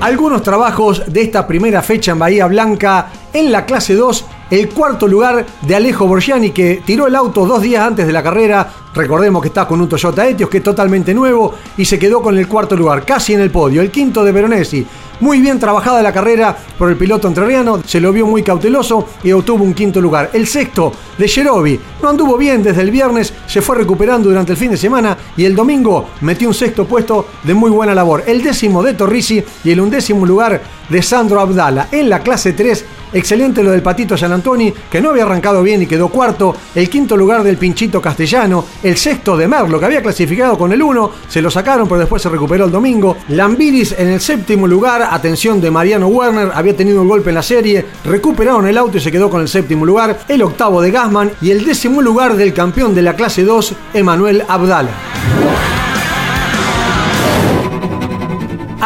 Algunos 0.00 0.42
trabajos 0.42 1.04
de 1.06 1.22
esta 1.22 1.46
primera 1.46 1.82
fecha 1.82 2.10
en 2.10 2.18
Bahía 2.18 2.46
Blanca 2.46 3.10
en 3.32 3.52
la 3.52 3.64
clase 3.64 3.94
2 3.94 4.24
el 4.50 4.68
cuarto 4.68 5.08
lugar 5.08 5.44
de 5.62 5.74
Alejo 5.74 6.06
Borgiani 6.06 6.50
que 6.50 6.82
tiró 6.84 7.06
el 7.06 7.16
auto 7.16 7.46
dos 7.46 7.62
días 7.62 7.84
antes 7.84 8.06
de 8.06 8.12
la 8.12 8.22
carrera. 8.22 8.70
Recordemos 8.94 9.42
que 9.42 9.48
está 9.48 9.66
con 9.66 9.80
un 9.80 9.88
Toyota 9.88 10.26
Etios 10.26 10.48
que 10.48 10.58
es 10.58 10.62
totalmente 10.62 11.12
nuevo 11.12 11.54
y 11.76 11.84
se 11.84 11.98
quedó 11.98 12.22
con 12.22 12.38
el 12.38 12.48
cuarto 12.48 12.76
lugar, 12.76 13.04
casi 13.04 13.34
en 13.34 13.40
el 13.40 13.50
podio. 13.50 13.82
El 13.82 13.90
quinto 13.90 14.24
de 14.24 14.32
Veronesi. 14.32 14.86
Muy 15.18 15.40
bien 15.40 15.58
trabajada 15.58 16.02
la 16.02 16.12
carrera 16.12 16.54
por 16.76 16.90
el 16.90 16.96
piloto 16.96 17.26
entrerriano, 17.26 17.82
se 17.86 18.00
lo 18.00 18.12
vio 18.12 18.26
muy 18.26 18.42
cauteloso 18.42 19.08
y 19.24 19.32
obtuvo 19.32 19.64
un 19.64 19.72
quinto 19.72 19.98
lugar. 19.98 20.28
El 20.34 20.46
sexto 20.46 20.92
de 21.16 21.26
Jerobi 21.26 21.80
no 22.02 22.10
anduvo 22.10 22.36
bien 22.36 22.62
desde 22.62 22.82
el 22.82 22.90
viernes, 22.90 23.32
se 23.46 23.62
fue 23.62 23.76
recuperando 23.76 24.28
durante 24.28 24.52
el 24.52 24.58
fin 24.58 24.72
de 24.72 24.76
semana 24.76 25.16
y 25.34 25.46
el 25.46 25.56
domingo 25.56 26.10
metió 26.20 26.48
un 26.48 26.54
sexto 26.54 26.84
puesto 26.84 27.28
de 27.44 27.54
muy 27.54 27.70
buena 27.70 27.94
labor. 27.94 28.24
El 28.26 28.42
décimo 28.42 28.82
de 28.82 28.92
Torrisi 28.92 29.42
y 29.64 29.70
el 29.70 29.80
undécimo 29.80 30.26
lugar 30.26 30.60
de 30.90 31.02
Sandro 31.02 31.40
Abdala. 31.40 31.88
En 31.92 32.10
la 32.10 32.20
clase 32.20 32.52
3 32.52 32.84
Excelente 33.16 33.62
lo 33.62 33.70
del 33.70 33.80
Patito 33.80 34.14
San 34.14 34.30
Antoni, 34.30 34.70
que 34.90 35.00
no 35.00 35.08
había 35.08 35.22
arrancado 35.22 35.62
bien 35.62 35.80
y 35.80 35.86
quedó 35.86 36.10
cuarto. 36.10 36.54
El 36.74 36.90
quinto 36.90 37.16
lugar 37.16 37.42
del 37.42 37.56
Pinchito 37.56 37.98
Castellano. 37.98 38.62
El 38.82 38.98
sexto 38.98 39.38
de 39.38 39.48
Merlo, 39.48 39.80
que 39.80 39.86
había 39.86 40.02
clasificado 40.02 40.58
con 40.58 40.70
el 40.70 40.82
1. 40.82 41.10
Se 41.26 41.40
lo 41.40 41.50
sacaron, 41.50 41.88
pero 41.88 42.00
después 42.00 42.20
se 42.20 42.28
recuperó 42.28 42.66
el 42.66 42.70
domingo. 42.70 43.16
Lambiris 43.28 43.94
en 43.96 44.08
el 44.08 44.20
séptimo 44.20 44.66
lugar. 44.66 45.08
Atención 45.10 45.62
de 45.62 45.70
Mariano 45.70 46.08
Werner. 46.08 46.50
Había 46.52 46.76
tenido 46.76 47.00
un 47.00 47.08
golpe 47.08 47.30
en 47.30 47.36
la 47.36 47.42
serie. 47.42 47.86
Recuperaron 48.04 48.66
el 48.66 48.76
auto 48.76 48.98
y 48.98 49.00
se 49.00 49.10
quedó 49.10 49.30
con 49.30 49.40
el 49.40 49.48
séptimo 49.48 49.86
lugar. 49.86 50.18
El 50.28 50.42
octavo 50.42 50.82
de 50.82 50.90
Gasman. 50.90 51.32
Y 51.40 51.52
el 51.52 51.64
décimo 51.64 52.02
lugar 52.02 52.36
del 52.36 52.52
campeón 52.52 52.94
de 52.94 53.00
la 53.00 53.16
clase 53.16 53.44
2, 53.44 53.72
Emanuel 53.94 54.44
Abdala. 54.46 54.90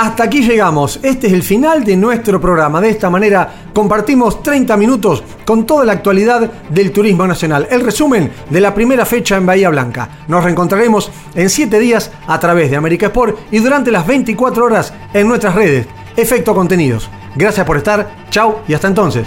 Hasta 0.01 0.25
aquí 0.25 0.41
llegamos. 0.41 0.99
Este 1.03 1.27
es 1.27 1.35
el 1.35 1.43
final 1.43 1.85
de 1.85 1.95
nuestro 1.95 2.41
programa. 2.41 2.81
De 2.81 2.89
esta 2.89 3.11
manera 3.11 3.67
compartimos 3.75 4.43
30 4.43 4.75
minutos 4.79 5.23
con 5.45 5.67
toda 5.67 5.85
la 5.85 5.93
actualidad 5.93 6.51
del 6.71 6.91
turismo 6.91 7.27
nacional. 7.27 7.69
El 7.71 7.83
resumen 7.83 8.33
de 8.49 8.61
la 8.63 8.73
primera 8.73 9.05
fecha 9.05 9.37
en 9.37 9.45
Bahía 9.45 9.69
Blanca. 9.69 10.09
Nos 10.27 10.43
reencontraremos 10.43 11.11
en 11.35 11.51
7 11.51 11.79
días 11.79 12.13
a 12.27 12.41
través 12.41 12.71
de 12.71 12.79
América 12.79 13.09
Sport 13.09 13.41
y 13.51 13.59
durante 13.59 13.91
las 13.91 14.07
24 14.07 14.65
horas 14.65 14.95
en 15.13 15.29
nuestras 15.29 15.55
redes. 15.55 15.87
Efecto 16.17 16.55
Contenidos. 16.55 17.11
Gracias 17.37 17.67
por 17.67 17.77
estar. 17.77 18.11
Chau 18.31 18.61
y 18.67 18.73
hasta 18.73 18.89
entonces. 18.89 19.27